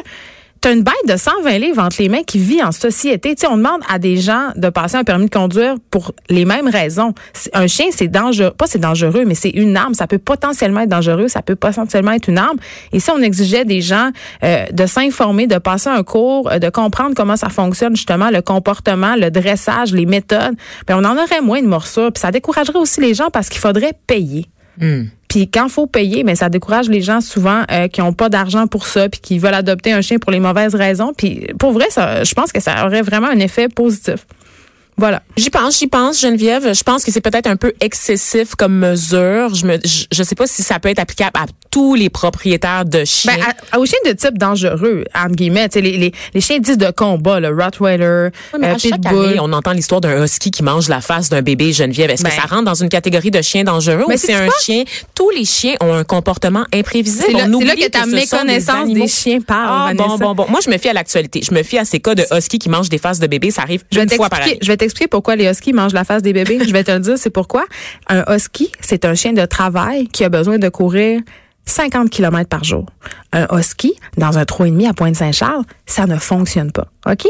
t'as 0.66 0.72
une 0.72 0.82
bête 0.82 0.94
de 1.06 1.16
120 1.16 1.58
livres 1.58 1.80
entre 1.80 2.02
les 2.02 2.08
mains 2.08 2.24
qui 2.24 2.40
vit 2.40 2.60
en 2.60 2.72
société. 2.72 3.36
Tu 3.36 3.46
on 3.46 3.56
demande 3.56 3.82
à 3.88 4.00
des 4.00 4.16
gens 4.16 4.48
de 4.56 4.68
passer 4.68 4.96
un 4.96 5.04
permis 5.04 5.26
de 5.26 5.30
conduire 5.30 5.76
pour 5.92 6.10
les 6.28 6.44
mêmes 6.44 6.66
raisons. 6.66 7.14
Un 7.52 7.68
chien, 7.68 7.86
c'est 7.92 8.08
dangereux, 8.08 8.50
pas 8.50 8.66
c'est 8.66 8.80
dangereux, 8.80 9.24
mais 9.24 9.36
c'est 9.36 9.50
une 9.50 9.76
arme. 9.76 9.94
Ça 9.94 10.08
peut 10.08 10.18
potentiellement 10.18 10.80
être 10.80 10.88
dangereux, 10.88 11.28
ça 11.28 11.40
peut 11.40 11.54
potentiellement 11.54 12.10
être 12.10 12.28
une 12.28 12.38
arme. 12.38 12.56
Et 12.92 12.98
si 12.98 13.12
on 13.12 13.18
exigeait 13.18 13.64
des 13.64 13.80
gens 13.80 14.10
euh, 14.42 14.64
de 14.72 14.86
s'informer, 14.86 15.46
de 15.46 15.58
passer 15.58 15.88
un 15.88 16.02
cours, 16.02 16.50
euh, 16.50 16.58
de 16.58 16.68
comprendre 16.68 17.14
comment 17.14 17.36
ça 17.36 17.48
fonctionne 17.48 17.94
justement, 17.94 18.30
le 18.30 18.42
comportement, 18.42 19.14
le 19.14 19.30
dressage, 19.30 19.92
les 19.92 20.04
méthodes, 20.04 20.56
ben 20.88 20.96
on 20.98 21.04
en 21.04 21.16
aurait 21.16 21.42
moins 21.42 21.62
de 21.62 21.68
morsures. 21.68 22.10
Puis 22.12 22.22
ça 22.22 22.32
découragerait 22.32 22.80
aussi 22.80 23.00
les 23.00 23.14
gens 23.14 23.30
parce 23.32 23.50
qu'il 23.50 23.60
faudrait 23.60 23.92
payer. 24.08 24.46
Puis 25.36 25.50
quand 25.50 25.68
faut 25.68 25.86
payer, 25.86 26.24
mais 26.24 26.34
ça 26.34 26.48
décourage 26.48 26.88
les 26.88 27.02
gens 27.02 27.20
souvent 27.20 27.64
euh, 27.70 27.88
qui 27.88 28.00
ont 28.00 28.14
pas 28.14 28.30
d'argent 28.30 28.66
pour 28.66 28.86
ça, 28.86 29.10
puis 29.10 29.20
qui 29.20 29.38
veulent 29.38 29.52
adopter 29.52 29.92
un 29.92 30.00
chien 30.00 30.18
pour 30.18 30.32
les 30.32 30.40
mauvaises 30.40 30.74
raisons. 30.74 31.12
Puis 31.14 31.48
pour 31.58 31.72
vrai, 31.72 31.88
ça, 31.90 32.24
je 32.24 32.32
pense 32.32 32.52
que 32.52 32.60
ça 32.62 32.86
aurait 32.86 33.02
vraiment 33.02 33.26
un 33.26 33.38
effet 33.38 33.68
positif. 33.68 34.26
Voilà. 34.98 35.22
J'y 35.36 35.50
pense, 35.50 35.78
j'y 35.78 35.86
pense, 35.88 36.20
Geneviève. 36.20 36.72
Je 36.74 36.82
pense 36.82 37.04
que 37.04 37.12
c'est 37.12 37.20
peut-être 37.20 37.46
un 37.46 37.56
peu 37.56 37.72
excessif 37.80 38.54
comme 38.54 38.78
mesure. 38.78 39.54
Je 39.54 39.66
me, 39.66 39.78
je, 39.84 40.04
je 40.10 40.22
sais 40.22 40.34
pas 40.34 40.46
si 40.46 40.62
ça 40.62 40.78
peut 40.78 40.88
être 40.88 40.98
applicable 40.98 41.32
à 41.34 41.44
tous 41.70 41.94
les 41.94 42.08
propriétaires 42.08 42.86
de 42.86 43.04
chiens. 43.04 43.34
Ben, 43.36 43.44
à- 43.72 43.78
aux 43.78 43.84
chiens 43.84 43.98
de 44.06 44.12
type 44.12 44.38
dangereux, 44.38 45.04
entre 45.14 45.34
guillemets, 45.34 45.68
tu 45.68 45.74
sais, 45.74 45.80
les, 45.82 45.98
les, 45.98 46.12
les 46.32 46.40
chiens 46.40 46.58
dits 46.60 46.78
de 46.78 46.90
combat, 46.90 47.40
le 47.40 47.48
Rottweiler, 47.48 48.30
Ouais, 48.54 48.58
mais 48.58 48.68
euh, 48.68 48.74
à 48.74 48.78
chaque 48.78 48.92
Pitbull. 48.92 49.26
année, 49.26 49.38
on 49.40 49.52
entend 49.52 49.72
l'histoire 49.72 50.00
d'un 50.00 50.24
husky 50.24 50.50
qui 50.50 50.62
mange 50.62 50.88
la 50.88 51.02
face 51.02 51.28
d'un 51.28 51.42
bébé 51.42 51.74
Geneviève. 51.74 52.10
Est-ce 52.10 52.22
Ben. 52.22 52.30
que 52.30 52.36
ça 52.36 52.42
rentre 52.48 52.64
dans 52.64 52.74
une 52.82 52.88
catégorie 52.88 53.30
de 53.30 53.42
chiens 53.42 53.64
dangereux 53.64 54.04
Mais 54.08 54.14
ou 54.14 54.18
c'est 54.18 54.32
un 54.32 54.48
chien? 54.62 54.84
Tous 55.14 55.28
les 55.28 55.44
chiens 55.44 55.74
ont 55.82 55.92
un 55.92 56.04
comportement 56.04 56.64
imprévisible. 56.72 57.24
C'est 57.26 57.32
là- 57.32 57.46
là 57.46 57.76
que 57.76 57.88
ta 57.90 58.06
méconnaissance 58.06 58.88
des 58.90 59.08
chiens 59.08 59.40
parle, 59.42 59.90
Ah, 59.90 59.94
bon, 59.94 60.16
bon, 60.16 60.34
bon. 60.34 60.46
Moi, 60.48 60.60
je 60.64 60.70
me 60.70 60.78
fie 60.78 60.88
à 60.88 60.94
l'actualité. 60.94 61.42
Je 61.42 61.52
me 61.54 61.62
fie 61.62 61.76
à 61.78 61.84
ces 61.84 62.00
cas 62.00 62.14
de 62.14 62.24
husky 62.34 62.58
qui 62.58 62.70
mangent 62.70 62.88
des 62.88 62.98
faces 62.98 63.18
de 63.18 63.26
bébés. 63.26 63.50
Ça 63.50 63.60
arrive 63.62 63.82
une 63.94 64.08
fois 64.08 64.30
par 64.30 64.40
année. 64.40 64.58
je 64.62 64.68
vais 64.68 64.76
t'expliquer 64.86 65.08
pourquoi 65.08 65.36
les 65.36 65.50
huskies 65.50 65.72
mangent 65.72 65.92
la 65.92 66.04
face 66.04 66.22
des 66.22 66.32
bébés. 66.32 66.58
je 66.66 66.72
vais 66.72 66.84
te 66.84 66.92
le 66.92 67.00
dire, 67.00 67.18
c'est 67.18 67.30
pourquoi. 67.30 67.64
Un 68.08 68.24
husky, 68.34 68.70
c'est 68.80 69.04
un 69.04 69.14
chien 69.14 69.32
de 69.32 69.44
travail 69.44 70.08
qui 70.08 70.24
a 70.24 70.28
besoin 70.28 70.58
de 70.58 70.68
courir 70.68 71.20
50 71.66 72.10
km 72.10 72.48
par 72.48 72.64
jour. 72.64 72.86
Un 73.32 73.46
husky, 73.56 73.94
dans 74.16 74.38
un 74.38 74.44
3,5 74.44 74.88
à 74.88 74.94
Pointe-Saint-Charles, 74.94 75.64
ça 75.84 76.06
ne 76.06 76.16
fonctionne 76.16 76.70
pas. 76.70 76.86
OK? 77.10 77.26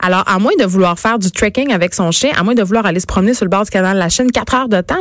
Alors, 0.00 0.24
à 0.26 0.38
moins 0.38 0.54
de 0.58 0.64
vouloir 0.64 0.98
faire 0.98 1.18
du 1.18 1.30
trekking 1.30 1.72
avec 1.72 1.94
son 1.94 2.10
chien, 2.10 2.30
à 2.36 2.42
moins 2.42 2.54
de 2.54 2.62
vouloir 2.62 2.86
aller 2.86 3.00
se 3.00 3.06
promener 3.06 3.34
sur 3.34 3.44
le 3.44 3.50
bord 3.50 3.64
du 3.64 3.70
canal 3.70 3.94
de 3.94 3.98
la 3.98 4.08
Chine 4.08 4.30
4 4.30 4.54
heures 4.54 4.68
de 4.68 4.80
temps, 4.80 4.96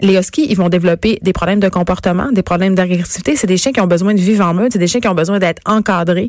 les 0.00 0.18
huskies, 0.18 0.46
ils 0.50 0.56
vont 0.56 0.68
développer 0.68 1.18
des 1.22 1.32
problèmes 1.32 1.60
de 1.60 1.68
comportement, 1.68 2.30
des 2.30 2.42
problèmes 2.42 2.74
d'agressivité. 2.74 3.34
C'est 3.36 3.46
des 3.46 3.56
chiens 3.56 3.72
qui 3.72 3.80
ont 3.80 3.86
besoin 3.86 4.12
de 4.12 4.20
vivre 4.20 4.44
en 4.44 4.52
meute. 4.52 4.72
C'est 4.72 4.78
des 4.78 4.88
chiens 4.88 5.00
qui 5.00 5.08
ont 5.08 5.14
besoin 5.14 5.38
d'être 5.38 5.62
encadrés 5.64 6.28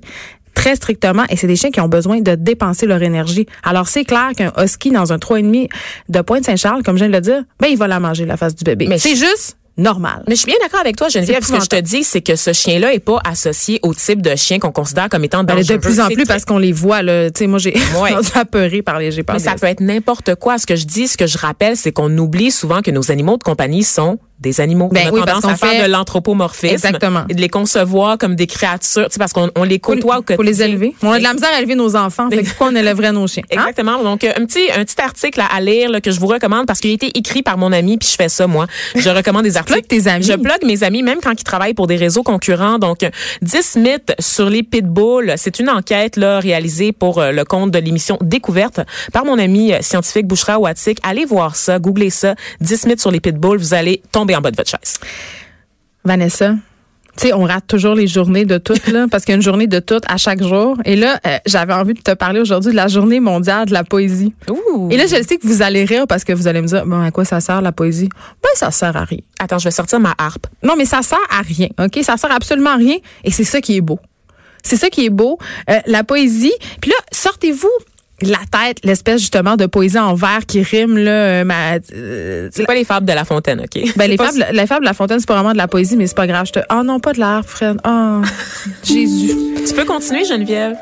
très 0.58 0.76
strictement 0.76 1.24
et 1.30 1.38
c'est 1.38 1.48
des 1.48 1.56
chiens 1.56 1.72
qui 1.72 1.80
ont 1.82 1.88
besoin 1.88 2.20
de 2.20 2.34
dépenser 2.36 2.88
leur 2.88 3.02
énergie. 3.04 3.46
Alors, 3.64 3.88
c'est 3.88 4.04
clair 4.06 4.32
qu'un 4.36 4.52
husky 4.58 4.90
dans 4.92 5.14
un 5.14 5.18
3,5 5.18 5.70
de 6.10 6.22
Pointe-Saint-Charles, 6.22 6.82
comme 6.84 6.96
je 6.98 7.04
viens 7.04 7.10
de 7.10 7.16
le 7.16 7.22
dire, 7.22 7.44
ben, 7.60 7.68
il 7.70 7.78
va 7.78 7.88
la 7.88 8.00
manger, 8.00 8.26
la 8.26 8.38
face 8.38 8.56
du 8.56 8.64
bébé. 8.64 8.88
Mais 8.88 8.98
c'est 8.98 9.16
juste 9.16 9.58
normal. 9.78 10.24
Mais 10.28 10.34
je 10.34 10.40
suis 10.40 10.48
bien 10.48 10.56
d'accord 10.64 10.80
avec 10.80 10.96
toi, 10.96 11.08
Geneviève. 11.08 11.44
Ce 11.46 11.52
que 11.52 11.62
je 11.62 11.68
te 11.68 11.80
dis, 11.80 12.04
c'est 12.04 12.22
que 12.22 12.36
ce 12.36 12.52
chien-là 12.52 12.94
est 12.96 13.00
pas 13.00 13.20
associé 13.24 13.80
au 13.84 13.94
type 13.94 14.24
de 14.24 14.36
chien 14.36 14.58
qu'on 14.58 14.72
considère 14.72 15.08
comme 15.10 15.24
étant 15.24 15.44
dangereux. 15.44 15.76
de 15.76 15.82
plus 15.82 16.00
en 16.00 16.08
plus 16.08 16.26
parce 16.26 16.46
qu'on 16.46 16.58
les 16.58 16.72
voit, 16.72 17.04
là. 17.04 17.30
Tu 17.30 17.40
sais, 17.40 17.48
moi, 17.48 17.60
j'ai 17.60 17.76
Ouais. 18.02 18.14
apeuré 18.34 18.82
par 18.82 18.98
les, 18.98 19.12
j'ai 19.12 19.24
Mais 19.32 19.38
ça 19.38 19.54
peut 19.54 19.68
être 19.68 19.82
n'importe 19.82 20.34
quoi. 20.34 20.58
Ce 20.58 20.66
que 20.66 20.76
je 20.76 20.86
dis, 20.86 21.08
ce 21.08 21.16
que 21.18 21.28
je 21.28 21.38
rappelle, 21.38 21.78
c'est 21.78 21.92
qu'on 21.92 22.18
oublie 22.18 22.50
souvent 22.50 22.82
que 22.82 22.90
nos 22.90 23.12
animaux 23.12 23.38
de 23.38 23.44
compagnie 23.44 23.84
sont 23.84 24.18
des 24.40 24.62
animaux. 24.62 24.90
Ben 24.92 25.06
on 25.06 25.10
a 25.10 25.12
oui, 25.12 25.20
tendance 25.22 25.42
parce 25.42 25.54
à 25.54 25.58
faire 25.58 25.82
fait- 25.82 25.88
de 25.88 25.92
l'anthropomorphisme. 25.92 26.74
Exactement. 26.74 27.24
Et 27.30 27.34
de 27.34 27.42
les 27.42 27.50
concevoir 27.50 28.18
comme 28.18 28.36
des 28.36 28.48
créatures. 28.48 29.06
Tu 29.08 29.14
sais, 29.14 29.20
parce 29.20 29.34
qu'on 29.34 29.50
on 29.56 29.64
les 29.64 29.80
côtoie 29.80 30.20
au 30.20 30.36
Faut 30.36 30.44
les 30.44 30.62
élever. 30.62 30.96
On 31.02 31.12
a 31.12 31.18
de 31.18 31.24
la 31.24 31.34
misère 31.34 31.50
à 31.54 31.60
élever 31.60 31.76
nos 31.76 31.96
enfants. 31.96 32.30
Fait 32.30 32.44
que 32.44 32.48
pourquoi 32.50 32.68
on 32.68 32.76
élèverait 32.76 33.12
nos 33.12 33.28
chiens? 33.28 33.44
Hein? 33.52 33.56
Exactement. 33.62 34.04
Donc, 34.04 34.24
euh, 34.24 34.32
un 34.38 34.46
petit, 34.46 34.70
un 34.76 34.84
petit 34.84 35.02
article 35.02 35.42
à, 35.50 35.60
lire 35.62 35.90
là, 35.90 36.02
que 36.02 36.12
je 36.12 36.20
vous 36.20 36.28
recommande 36.28 36.66
parce 36.68 36.80
qu'il 36.80 36.92
a 36.92 36.94
été 36.94 37.18
écrit 37.18 37.42
par 37.42 37.58
mon 37.58 37.72
ami, 37.72 37.98
puis 37.98 38.08
je 38.10 38.16
fais 38.16 38.30
ça, 38.30 38.46
moi. 38.48 38.68
Je 38.96 39.10
recommande 39.10 39.44
des 39.44 39.58
articles. 39.58 39.88
Tes 39.88 40.08
amis. 40.08 40.24
Je 40.26 40.34
blogue 40.34 40.64
mes 40.66 40.84
amis, 40.84 41.02
même 41.04 41.20
quand 41.22 41.32
ils 41.32 41.44
travaillent 41.44 41.74
pour 41.74 41.88
des 41.88 41.96
réseaux 41.96 42.24
concurrents. 42.24 42.78
Donc, 42.80 43.04
euh, 43.04 43.10
10 43.42 43.78
mythes 43.78 44.14
sur 44.20 44.50
les 44.50 44.64
pitbulls. 44.64 45.34
C'est 45.38 45.60
une 45.60 45.70
enquête 45.70 46.16
là, 46.16 46.40
réalisée 46.40 46.92
pour 46.92 47.20
euh, 47.20 47.32
le 47.32 47.44
compte 47.44 47.72
de 47.72 47.80
l'émission 47.80 48.18
Découverte 48.22 48.82
par 49.14 49.26
mon 49.26 49.40
ami 49.40 49.74
euh, 49.74 49.78
scientifique 49.82 50.28
Bouchera 50.28 50.60
Ouatik. 50.60 51.00
Allez 51.04 51.26
voir 51.26 51.56
ça, 51.56 51.80
googlez 51.80 52.10
ça. 52.10 52.36
10 52.62 52.86
mythes 52.86 53.02
sur 53.02 53.12
les 53.12 53.20
pitbulls. 53.20 53.58
Vous 53.58 53.74
allez 53.74 54.02
tomber 54.12 54.27
en 54.36 54.42
bas 54.42 54.52
de 54.52 54.58
votre 54.58 54.70
chaise. 54.70 55.00
Vanessa, 56.04 56.56
tu 57.18 57.30
sais, 57.30 57.34
on 57.34 57.46
rate 57.46 57.66
toujours 57.66 57.96
les 57.96 58.06
journées 58.06 58.46
de 58.46 58.60
toutes, 58.60 58.88
là, 58.88 59.08
parce 59.10 59.26
qu'il 59.26 59.32
y 59.32 59.34
a 59.34 59.38
une 59.38 59.42
journée 59.42 59.66
de 59.66 59.80
toutes 59.80 60.04
à 60.08 60.18
chaque 60.18 60.44
jour. 60.44 60.78
Et 60.86 60.96
là, 60.96 61.20
euh, 61.26 61.38
j'avais 61.48 61.74
envie 61.74 61.96
de 61.96 62.02
te 62.02 62.14
parler 62.14 62.40
aujourd'hui 62.40 62.72
de 62.72 62.76
la 62.76 62.88
journée 62.88 63.20
mondiale 63.20 63.66
de 63.66 63.74
la 63.74 63.84
poésie. 63.84 64.36
Ouh. 64.50 64.88
Et 64.92 64.98
là, 64.98 65.06
je 65.08 65.16
sais 65.16 65.38
que 65.38 65.48
vous 65.48 65.64
allez 65.64 65.84
rire 65.84 66.06
parce 66.08 66.24
que 66.24 66.32
vous 66.32 66.48
allez 66.48 66.62
me 66.62 66.68
dire, 66.68 66.86
bon, 66.86 67.02
à 67.02 67.10
quoi 67.10 67.26
ça 67.26 67.40
sert 67.40 67.62
la 67.62 67.72
poésie? 67.72 68.10
Ben, 68.44 68.50
ça 68.54 68.70
sert 68.70 68.96
à 68.96 69.04
rien. 69.04 69.22
Attends, 69.40 69.58
je 69.58 69.64
vais 69.64 69.72
sortir 69.72 70.00
ma 70.00 70.14
harpe. 70.18 70.46
Non, 70.62 70.76
mais 70.78 70.86
ça 70.86 71.02
sert 71.02 71.18
à 71.32 71.42
rien, 71.42 71.70
OK? 71.80 72.00
Ça 72.04 72.18
sert 72.18 72.32
absolument 72.32 72.72
à 72.72 72.78
rien. 72.78 72.98
Et 73.24 73.32
c'est 73.32 73.44
ça 73.44 73.62
qui 73.62 73.78
est 73.78 73.82
beau. 73.82 74.00
C'est 74.62 74.78
ça 74.78 74.90
qui 74.90 75.06
est 75.06 75.10
beau. 75.10 75.40
Euh, 75.72 75.80
la 75.88 76.04
poésie. 76.04 76.54
Puis 76.82 76.92
là, 76.92 76.98
sortez-vous 77.12 77.68
la 78.22 78.40
tête, 78.52 78.80
l'espèce 78.84 79.22
justement 79.22 79.58
de 79.58 79.68
poésie 79.68 80.00
en 80.00 80.16
vers 80.16 80.46
qui 80.46 80.62
rime, 80.62 80.98
là, 80.98 81.12
euh, 81.12 81.44
ma, 81.44 81.76
euh, 81.94 82.50
C'est 82.52 82.66
pas 82.66 82.74
les 82.74 82.84
fables 82.84 83.06
de 83.06 83.14
La 83.14 83.26
Fontaine, 83.26 83.62
OK? 83.62 83.96
Ben, 83.96 84.10
les 84.10 84.18
fables, 84.18 84.46
les 84.52 84.66
fables 84.66 84.82
de 84.82 84.90
La 84.90 84.94
Fontaine, 84.94 85.20
c'est 85.20 85.28
pas 85.28 85.36
vraiment 85.36 85.54
de 85.54 85.58
la 85.58 85.68
poésie, 85.68 85.98
mais 85.98 86.08
c'est 86.08 86.18
pas 86.18 86.26
grave. 86.26 86.48
Je 86.48 86.54
te, 86.54 86.60
oh 86.72 86.84
non, 86.84 87.00
pas 87.00 87.14
de 87.14 87.20
l'art, 87.20 87.46
Fred. 87.46 87.78
Oh, 87.88 88.22
Jésus. 88.84 89.36
Tu 89.68 89.74
peux 89.74 89.86
continuer, 89.86 90.26
Geneviève? 90.26 90.76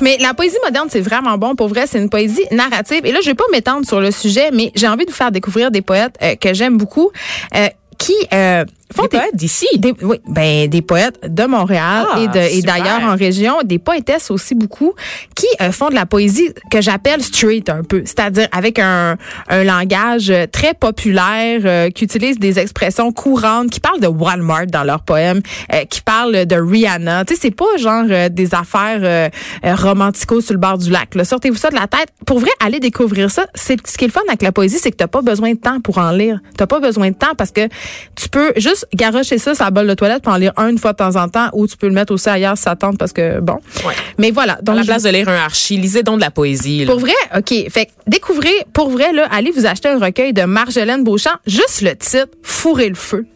Mais 0.00 0.16
la 0.20 0.32
poésie 0.32 0.56
moderne, 0.64 0.88
c'est 0.90 1.00
vraiment 1.00 1.36
bon. 1.36 1.54
Pour 1.54 1.68
vrai, 1.68 1.86
c'est 1.86 1.98
une 1.98 2.08
poésie 2.08 2.44
narrative. 2.50 3.04
Et 3.04 3.12
là, 3.12 3.18
je 3.22 3.26
vais 3.26 3.34
pas 3.34 3.44
m'étendre 3.52 3.86
sur 3.86 4.00
le 4.00 4.10
sujet, 4.10 4.50
mais 4.52 4.72
j'ai 4.74 4.88
envie 4.88 5.04
de 5.04 5.10
vous 5.10 5.16
faire 5.16 5.32
découvrir 5.32 5.70
des 5.70 5.82
poètes 5.82 6.16
euh, 6.22 6.36
que 6.36 6.54
j'aime 6.54 6.78
beaucoup, 6.78 7.10
euh, 7.54 7.68
qui 7.98 8.14
euh, 8.32 8.64
font 8.92 9.02
Des 9.02 9.08
des, 9.08 9.18
poètes 9.18 9.36
d'ici. 9.36 9.66
des, 9.78 9.94
oui, 10.02 10.16
ben, 10.26 10.68
des 10.68 10.82
poètes 10.82 11.18
de 11.26 11.44
Montréal 11.44 12.06
Ah, 12.12 12.20
et, 12.20 12.28
de, 12.28 12.38
et 12.38 12.56
super. 12.56 12.74
d'ailleurs 12.76 13.02
en 13.02 13.16
région, 13.16 13.58
des 13.64 13.78
poétesses 13.78 14.30
aussi 14.30 14.54
beaucoup, 14.54 14.92
qui 15.34 15.46
euh, 15.60 15.72
font 15.72 15.88
de 15.88 15.94
la 15.94 16.06
poésie 16.06 16.52
que 16.70 16.80
j'appelle 16.80 17.22
street 17.22 17.64
un 17.68 17.82
peu, 17.82 18.02
c'est-à-dire 18.04 18.48
avec 18.52 18.78
un, 18.78 19.16
un 19.48 19.64
langage 19.64 20.30
euh, 20.30 20.46
très 20.50 20.74
populaire, 20.74 21.60
euh, 21.64 21.90
qui 21.90 22.04
utilise 22.04 22.38
des 22.38 22.58
expressions 22.58 23.12
courantes, 23.12 23.70
qui 23.70 23.80
parlent 23.80 24.00
de 24.00 24.06
Walmart 24.06 24.66
dans 24.66 24.84
leurs 24.84 25.02
poèmes, 25.02 25.40
euh, 25.72 25.84
qui 25.84 26.00
parlent 26.02 26.46
de 26.46 26.56
Rihanna. 26.56 27.24
Tu 27.24 27.34
sais, 27.34 27.40
c'est 27.42 27.50
pas 27.50 27.64
genre 27.78 28.04
euh, 28.08 28.28
des 28.28 28.54
affaires 28.54 29.30
romantico 29.64 30.40
sur 30.40 30.52
le 30.54 30.58
bord 30.60 30.78
du 30.78 30.90
lac. 30.90 31.14
là. 31.14 31.24
Sortez-vous 31.24 31.56
ça 31.56 31.70
de 31.70 31.74
la 31.74 31.86
tête. 31.86 32.08
Pour 32.26 32.38
vrai, 32.38 32.50
allez 32.60 32.80
découvrir 32.80 33.30
ça. 33.30 33.46
C'est 33.54 33.76
ce 33.86 33.96
qui 33.96 34.04
est 34.04 34.08
le 34.08 34.12
fun 34.12 34.20
avec 34.28 34.42
la 34.42 34.52
poésie, 34.52 34.78
c'est 34.78 34.90
que 34.90 34.96
t'as 34.96 35.06
pas 35.06 35.22
besoin 35.22 35.52
de 35.52 35.58
temps 35.58 35.80
pour 35.80 35.98
en 35.98 36.10
lire. 36.10 36.40
T'as 36.56 36.66
pas 36.66 36.80
besoin 36.80 37.10
de 37.10 37.14
temps 37.16 37.34
parce 37.36 37.50
que 37.50 37.68
tu 38.16 38.28
peux 38.28 38.52
juste 38.56 38.81
garocher 38.94 39.38
ça 39.38 39.54
sur 39.54 39.64
la 39.64 39.70
bolle 39.70 39.86
de 39.86 39.94
toilette 39.94 40.22
pour 40.22 40.32
en 40.32 40.36
lire 40.36 40.52
un 40.56 40.68
une 40.68 40.78
fois 40.78 40.92
de 40.92 40.96
temps 40.98 41.16
en 41.16 41.28
temps 41.28 41.48
ou 41.52 41.66
tu 41.66 41.76
peux 41.76 41.86
le 41.88 41.92
mettre 41.94 42.12
aussi 42.12 42.28
ailleurs 42.28 42.56
si 42.56 42.64
ça 42.64 42.76
tente 42.76 42.98
parce 42.98 43.12
que 43.12 43.40
bon. 43.40 43.58
Ouais. 43.86 43.94
Mais 44.18 44.30
voilà. 44.30 44.58
À 44.66 44.74
la 44.74 44.82
je- 44.82 44.86
place 44.86 45.02
de 45.02 45.10
lire 45.10 45.28
un 45.28 45.36
archi, 45.36 45.76
lisez 45.76 46.02
donc 46.02 46.16
de 46.16 46.22
la 46.22 46.30
poésie. 46.30 46.84
là. 46.84 46.90
pour 46.92 47.00
vrai, 47.00 47.12
OK. 47.36 47.52
Fait 47.70 47.86
que 47.86 47.90
découvrez, 48.06 48.54
pour 48.72 48.90
vrai, 48.90 49.12
là, 49.12 49.26
allez 49.30 49.50
vous 49.50 49.66
acheter 49.66 49.88
un 49.88 49.98
recueil 49.98 50.32
de 50.32 50.42
Marjolaine 50.42 51.04
Beauchamp. 51.04 51.30
Juste 51.46 51.82
le 51.82 51.94
titre, 51.96 52.28
Fourrer 52.42 52.88
le 52.88 52.94
feu. 52.94 53.26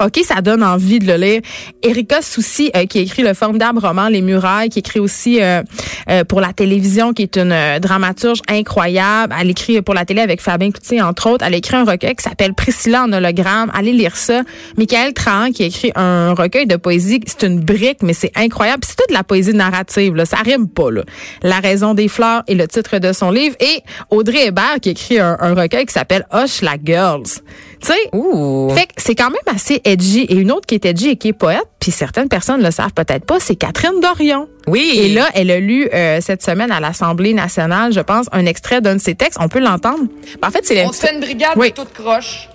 OK, 0.00 0.20
ça 0.24 0.40
donne 0.40 0.62
envie 0.62 0.98
de 1.00 1.06
le 1.06 1.16
lire. 1.16 1.40
Erika 1.82 2.22
Soucy, 2.22 2.70
euh, 2.76 2.86
qui 2.86 3.00
écrit 3.00 3.22
le 3.22 3.34
formidable 3.34 3.80
roman 3.80 4.08
Les 4.08 4.22
Murailles, 4.22 4.68
qui 4.68 4.78
écrit 4.78 5.00
aussi 5.00 5.42
euh, 5.42 5.62
euh, 6.08 6.24
pour 6.24 6.40
la 6.40 6.52
télévision, 6.52 7.12
qui 7.12 7.22
est 7.22 7.36
une 7.36 7.52
euh, 7.52 7.78
dramaturge 7.78 8.40
incroyable. 8.48 9.34
Elle 9.40 9.50
écrit 9.50 9.82
pour 9.82 9.94
la 9.94 10.04
télé 10.04 10.20
avec 10.20 10.40
Fabien 10.40 10.70
Cloutier, 10.70 11.02
entre 11.02 11.30
autres. 11.30 11.44
Elle 11.44 11.54
écrit 11.54 11.76
un 11.76 11.84
recueil 11.84 12.14
qui 12.14 12.22
s'appelle 12.22 12.54
Priscilla 12.54 13.04
en 13.04 13.12
hologramme. 13.12 13.70
Allez 13.74 13.92
lire 13.92 14.16
ça. 14.16 14.42
Michael 14.76 15.14
Trahan, 15.14 15.50
qui 15.50 15.64
écrit 15.64 15.92
un 15.96 16.34
recueil 16.34 16.66
de 16.66 16.76
poésie. 16.76 17.20
C'est 17.26 17.46
une 17.46 17.60
brique, 17.60 18.02
mais 18.02 18.12
c'est 18.12 18.32
incroyable. 18.36 18.84
C'est 18.86 18.96
toute 18.96 19.10
la 19.10 19.24
poésie 19.24 19.54
narrative. 19.54 20.14
Là. 20.14 20.24
Ça 20.24 20.38
rime 20.38 20.68
pas. 20.68 20.90
Là. 20.90 21.02
La 21.42 21.58
raison 21.58 21.94
des 21.94 22.08
fleurs 22.08 22.42
est 22.46 22.54
le 22.54 22.68
titre 22.68 22.98
de 22.98 23.12
son 23.12 23.30
livre. 23.30 23.56
Et 23.60 23.82
Audrey 24.10 24.46
Hébert, 24.46 24.78
qui 24.80 24.90
écrit 24.90 25.18
un, 25.18 25.36
un 25.40 25.54
recueil 25.54 25.86
qui 25.86 25.92
s'appelle 25.92 26.26
Hush 26.32 26.62
la 26.62 26.76
Girls. 26.82 27.42
Tu 27.80 27.86
sais, 27.92 27.98
Ouh. 28.12 28.70
fait 28.74 28.86
que 28.86 28.92
c'est 28.96 29.14
quand 29.14 29.30
même 29.30 29.54
assez 29.54 29.80
edgy. 29.84 30.22
Et 30.28 30.34
une 30.34 30.50
autre 30.50 30.66
qui 30.66 30.74
est 30.74 30.84
edgy 30.84 31.10
et 31.10 31.16
qui 31.16 31.28
est 31.28 31.32
poète, 31.32 31.64
puis 31.78 31.90
certaines 31.92 32.28
personnes 32.28 32.62
le 32.62 32.70
savent 32.70 32.92
peut-être 32.92 33.24
pas, 33.24 33.38
c'est 33.40 33.54
Catherine 33.56 34.00
Dorion. 34.00 34.48
Oui. 34.66 34.92
Et 34.96 35.08
là, 35.14 35.28
elle 35.34 35.50
a 35.50 35.60
lu 35.60 35.88
euh, 35.94 36.20
cette 36.20 36.42
semaine 36.42 36.72
à 36.72 36.80
l'Assemblée 36.80 37.34
nationale, 37.34 37.92
je 37.92 38.00
pense, 38.00 38.26
un 38.32 38.46
extrait 38.46 38.80
d'un 38.80 38.96
de 38.96 39.00
ses 39.00 39.14
textes. 39.14 39.38
On 39.40 39.48
peut 39.48 39.60
l'entendre? 39.60 40.04
En 40.42 40.50
fait, 40.50 40.64
c'est 40.64 40.74
la- 40.74 40.84
On 40.86 40.92
se 40.92 41.00
fait 41.06 41.14
une 41.14 41.20
brigade 41.20 41.52
Oui. 41.56 41.70
de 41.70 41.74
toute 41.74 41.92
croche, 41.92 42.48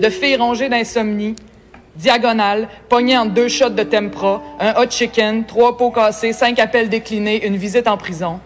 de 0.00 0.08
filles 0.08 0.36
rongées 0.36 0.68
d'insomnie, 0.68 1.34
diagonale, 1.96 2.68
pognée 2.88 3.18
entre 3.18 3.32
deux 3.34 3.48
shots 3.48 3.70
de 3.70 3.82
tempra, 3.82 4.40
un 4.60 4.80
hot 4.80 4.88
chicken, 4.90 5.44
trois 5.44 5.76
pots 5.76 5.90
cassés, 5.90 6.32
cinq 6.32 6.58
appels 6.60 6.88
déclinés, 6.88 7.44
une 7.44 7.56
visite 7.56 7.88
en 7.88 7.96
prison. 7.96 8.38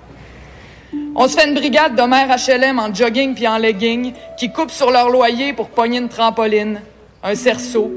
On 1.15 1.29
se 1.29 1.37
fait 1.37 1.47
une 1.47 1.55
brigade 1.55 1.95
de 1.95 2.03
mères 2.03 2.37
HLM 2.37 2.79
en 2.79 2.93
jogging 2.93 3.35
puis 3.35 3.47
en 3.47 3.59
legging 3.59 4.13
qui 4.39 4.53
coupent 4.53 4.71
sur 4.71 4.91
leur 4.91 5.11
loyer 5.11 5.53
pour 5.53 5.69
pogner 5.69 5.99
une 5.99 6.09
trampoline, 6.09 6.81
un 7.23 7.35
cerceau, 7.35 7.91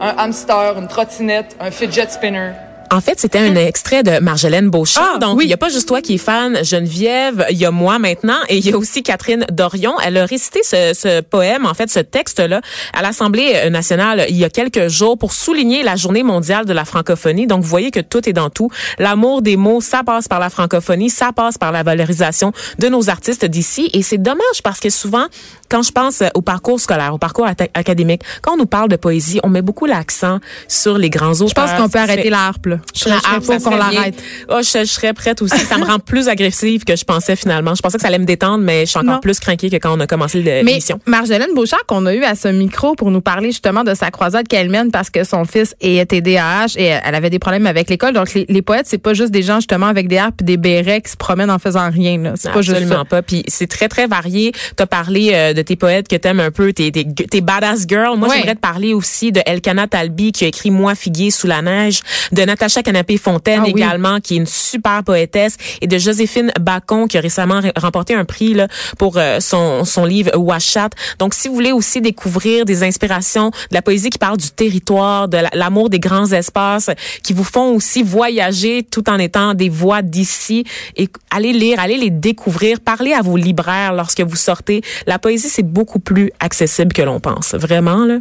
un 0.00 0.14
hamster, 0.16 0.78
une 0.78 0.88
trottinette, 0.88 1.56
un 1.60 1.70
fidget 1.70 2.08
spinner. 2.08 2.52
En 2.92 3.00
fait, 3.00 3.20
c'était 3.20 3.38
un 3.38 3.54
extrait 3.54 4.02
de 4.02 4.18
Marjolaine 4.18 4.68
Beauchamp. 4.68 5.00
Ah, 5.14 5.18
Donc, 5.18 5.38
oui. 5.38 5.44
il 5.44 5.46
n'y 5.46 5.52
a 5.52 5.56
pas 5.56 5.68
juste 5.68 5.86
toi 5.86 6.00
qui 6.00 6.14
es 6.14 6.18
fan, 6.18 6.58
Geneviève, 6.64 7.46
il 7.50 7.56
y 7.56 7.64
a 7.64 7.70
moi 7.70 8.00
maintenant, 8.00 8.38
et 8.48 8.56
il 8.56 8.66
y 8.68 8.72
a 8.72 8.76
aussi 8.76 9.04
Catherine 9.04 9.46
Dorion. 9.52 9.94
Elle 10.04 10.16
a 10.16 10.26
récité 10.26 10.60
ce, 10.64 10.92
ce 10.92 11.20
poème, 11.20 11.66
en 11.66 11.74
fait, 11.74 11.88
ce 11.88 12.00
texte-là, 12.00 12.60
à 12.92 13.02
l'Assemblée 13.02 13.70
nationale 13.70 14.26
il 14.28 14.36
y 14.36 14.44
a 14.44 14.50
quelques 14.50 14.88
jours 14.88 15.16
pour 15.16 15.32
souligner 15.32 15.84
la 15.84 15.94
journée 15.94 16.24
mondiale 16.24 16.64
de 16.66 16.72
la 16.72 16.84
francophonie. 16.84 17.46
Donc, 17.46 17.62
vous 17.62 17.68
voyez 17.68 17.92
que 17.92 18.00
tout 18.00 18.28
est 18.28 18.32
dans 18.32 18.50
tout. 18.50 18.70
L'amour 18.98 19.40
des 19.42 19.56
mots, 19.56 19.80
ça 19.80 20.02
passe 20.04 20.26
par 20.26 20.40
la 20.40 20.50
francophonie, 20.50 21.10
ça 21.10 21.30
passe 21.32 21.58
par 21.58 21.70
la 21.70 21.84
valorisation 21.84 22.52
de 22.80 22.88
nos 22.88 23.08
artistes 23.08 23.44
d'ici. 23.44 23.88
Et 23.92 24.02
c'est 24.02 24.18
dommage 24.18 24.62
parce 24.64 24.80
que 24.80 24.90
souvent, 24.90 25.26
quand 25.68 25.82
je 25.82 25.92
pense 25.92 26.24
au 26.34 26.42
parcours 26.42 26.80
scolaire, 26.80 27.14
au 27.14 27.18
parcours 27.18 27.46
académique, 27.46 28.22
quand 28.42 28.54
on 28.54 28.56
nous 28.56 28.66
parle 28.66 28.88
de 28.88 28.96
poésie, 28.96 29.38
on 29.44 29.48
met 29.48 29.62
beaucoup 29.62 29.86
l'accent 29.86 30.40
sur 30.66 30.98
les 30.98 31.08
grands 31.08 31.34
auteurs. 31.40 31.48
Je 31.48 31.54
pense 31.54 31.70
qu'on 31.80 31.88
peut 31.88 31.98
arrêter 32.00 32.22
fait- 32.24 32.30
la 32.30 32.46
harpe, 32.48 32.66
là. 32.66 32.76
Je 32.94 33.08
la 33.08 33.16
harpe, 33.16 33.44
qu'on 33.62 33.76
l'arrête. 33.76 34.14
Oh, 34.48 34.58
je, 34.62 34.80
je 34.80 34.84
serais 34.84 35.12
prête 35.12 35.42
aussi. 35.42 35.58
Ça 35.58 35.78
me 35.78 35.84
rend 35.84 35.98
plus 35.98 36.28
agressive 36.28 36.84
que 36.84 36.96
je 36.96 37.04
pensais 37.04 37.36
finalement. 37.36 37.74
Je 37.74 37.82
pensais 37.82 37.96
que 37.96 38.02
ça 38.02 38.08
allait 38.08 38.18
me 38.18 38.24
détendre, 38.24 38.62
mais 38.64 38.80
je 38.86 38.90
suis 38.90 38.98
encore 38.98 39.14
Non. 39.14 39.20
plus 39.20 39.38
craquée 39.40 39.70
que 39.70 39.76
quand 39.76 39.96
on 39.96 40.00
a 40.00 40.06
commencé 40.06 40.42
l'émission. 40.42 40.98
Marjolaine 41.06 41.54
Beauchamp, 41.54 41.78
qu'on 41.86 42.06
a 42.06 42.14
eu 42.14 42.24
à 42.24 42.34
ce 42.34 42.48
micro 42.48 42.94
pour 42.94 43.10
nous 43.10 43.20
parler 43.20 43.48
justement 43.48 43.84
de 43.84 43.94
sa 43.94 44.10
croisade 44.10 44.48
qu'elle 44.48 44.70
mène 44.70 44.90
parce 44.90 45.10
que 45.10 45.24
son 45.24 45.44
fils 45.44 45.74
est 45.80 46.08
TDAH 46.10 46.76
et 46.76 46.84
elle 46.84 47.14
avait 47.14 47.30
des 47.30 47.38
problèmes 47.38 47.66
avec 47.66 47.88
l'école. 47.90 48.12
Donc, 48.12 48.34
les, 48.34 48.46
les 48.48 48.62
poètes, 48.62 48.86
c'est 48.86 48.98
pas 48.98 49.14
juste 49.14 49.30
des 49.30 49.42
gens 49.42 49.56
justement 49.56 49.86
avec 49.86 50.08
des 50.08 50.18
harpes 50.18 50.40
et 50.42 50.44
des 50.44 50.56
bérets 50.56 51.00
qui 51.00 51.10
se 51.10 51.16
promènent 51.16 51.50
en 51.50 51.58
faisant 51.58 51.90
rien. 51.90 52.18
là. 52.18 52.32
C'est 52.36 52.50
pas 52.52 52.62
juste 52.62 52.76
Absolument 52.76 53.00
ça. 53.00 53.04
pas. 53.04 53.22
Puis 53.22 53.42
c'est 53.48 53.66
très, 53.68 53.88
très 53.88 54.06
varié. 54.06 54.52
Tu 54.76 54.82
as 54.82 54.86
parlé 54.86 55.30
euh, 55.32 55.52
de 55.52 55.62
tes 55.62 55.76
poètes 55.76 56.08
que 56.08 56.16
t'aimes 56.16 56.40
un 56.40 56.50
peu, 56.50 56.72
tes, 56.72 56.90
tes, 56.92 57.04
tes 57.04 57.40
badass 57.40 57.86
girls. 57.88 58.16
Moi, 58.18 58.28
Ouais. 58.28 58.36
j'aimerais 58.36 58.54
te 58.54 58.60
parler 58.60 58.94
aussi 58.94 59.32
de 59.32 59.40
Elkana 59.46 59.86
Talbi 59.88 60.32
qui 60.32 60.44
a 60.44 60.48
écrit 60.48 60.70
Moi, 60.70 60.94
figuier 60.94 61.30
sous 61.30 61.46
la 61.46 61.62
neige, 61.62 62.00
de 62.32 62.42
Natacha 62.70 62.82
Canapé-Fontaine 62.82 63.60
Ah 63.62 63.64
oui. 63.66 63.72
également, 63.76 64.20
qui 64.20 64.34
est 64.34 64.36
une 64.38 64.46
super 64.46 65.02
poétesse, 65.02 65.56
et 65.80 65.86
de 65.88 65.98
Joséphine 65.98 66.52
Bacon 66.60 67.08
qui 67.08 67.18
a 67.18 67.20
récemment 67.20 67.60
re- 67.60 67.72
remporté 67.76 68.14
un 68.14 68.24
prix 68.24 68.54
là, 68.54 68.68
pour 68.98 69.16
euh, 69.16 69.40
son, 69.40 69.84
son 69.84 70.04
livre 70.04 70.30
Washat. 70.36 70.90
Donc, 71.18 71.34
si 71.34 71.48
vous 71.48 71.54
voulez 71.54 71.72
aussi 71.72 72.00
découvrir 72.00 72.64
des 72.64 72.82
inspirations, 72.84 73.50
de 73.50 73.74
la 73.74 73.82
poésie 73.82 74.10
qui 74.10 74.18
parle 74.18 74.36
du 74.36 74.50
territoire, 74.50 75.28
de 75.28 75.38
la- 75.38 75.50
l'amour 75.52 75.90
des 75.90 75.98
grands 75.98 76.30
espaces, 76.30 76.90
qui 77.24 77.32
vous 77.32 77.44
font 77.44 77.74
aussi 77.74 78.02
voyager 78.04 78.84
tout 78.88 79.08
en 79.10 79.18
étant 79.18 79.54
des 79.54 79.68
voix 79.68 80.02
d'ici, 80.02 80.64
et 80.96 81.08
allez 81.30 81.52
lire, 81.52 81.80
allez 81.80 81.96
les 81.98 82.10
découvrir, 82.10 82.78
parlez 82.80 83.12
à 83.12 83.22
vos 83.22 83.36
libraires 83.36 83.92
lorsque 83.94 84.20
vous 84.20 84.36
sortez. 84.36 84.82
La 85.06 85.18
poésie, 85.18 85.48
c'est 85.48 85.64
beaucoup 85.66 85.98
plus 85.98 86.30
accessible 86.38 86.92
que 86.92 87.02
l'on 87.02 87.18
pense. 87.20 87.54
Vraiment, 87.54 88.04
là. 88.04 88.18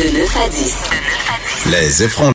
De 0.00 0.08
9 0.08 0.36
à 0.42 0.48
10. 0.48 0.76
Les 1.66 2.02
effrontés. 2.04 2.28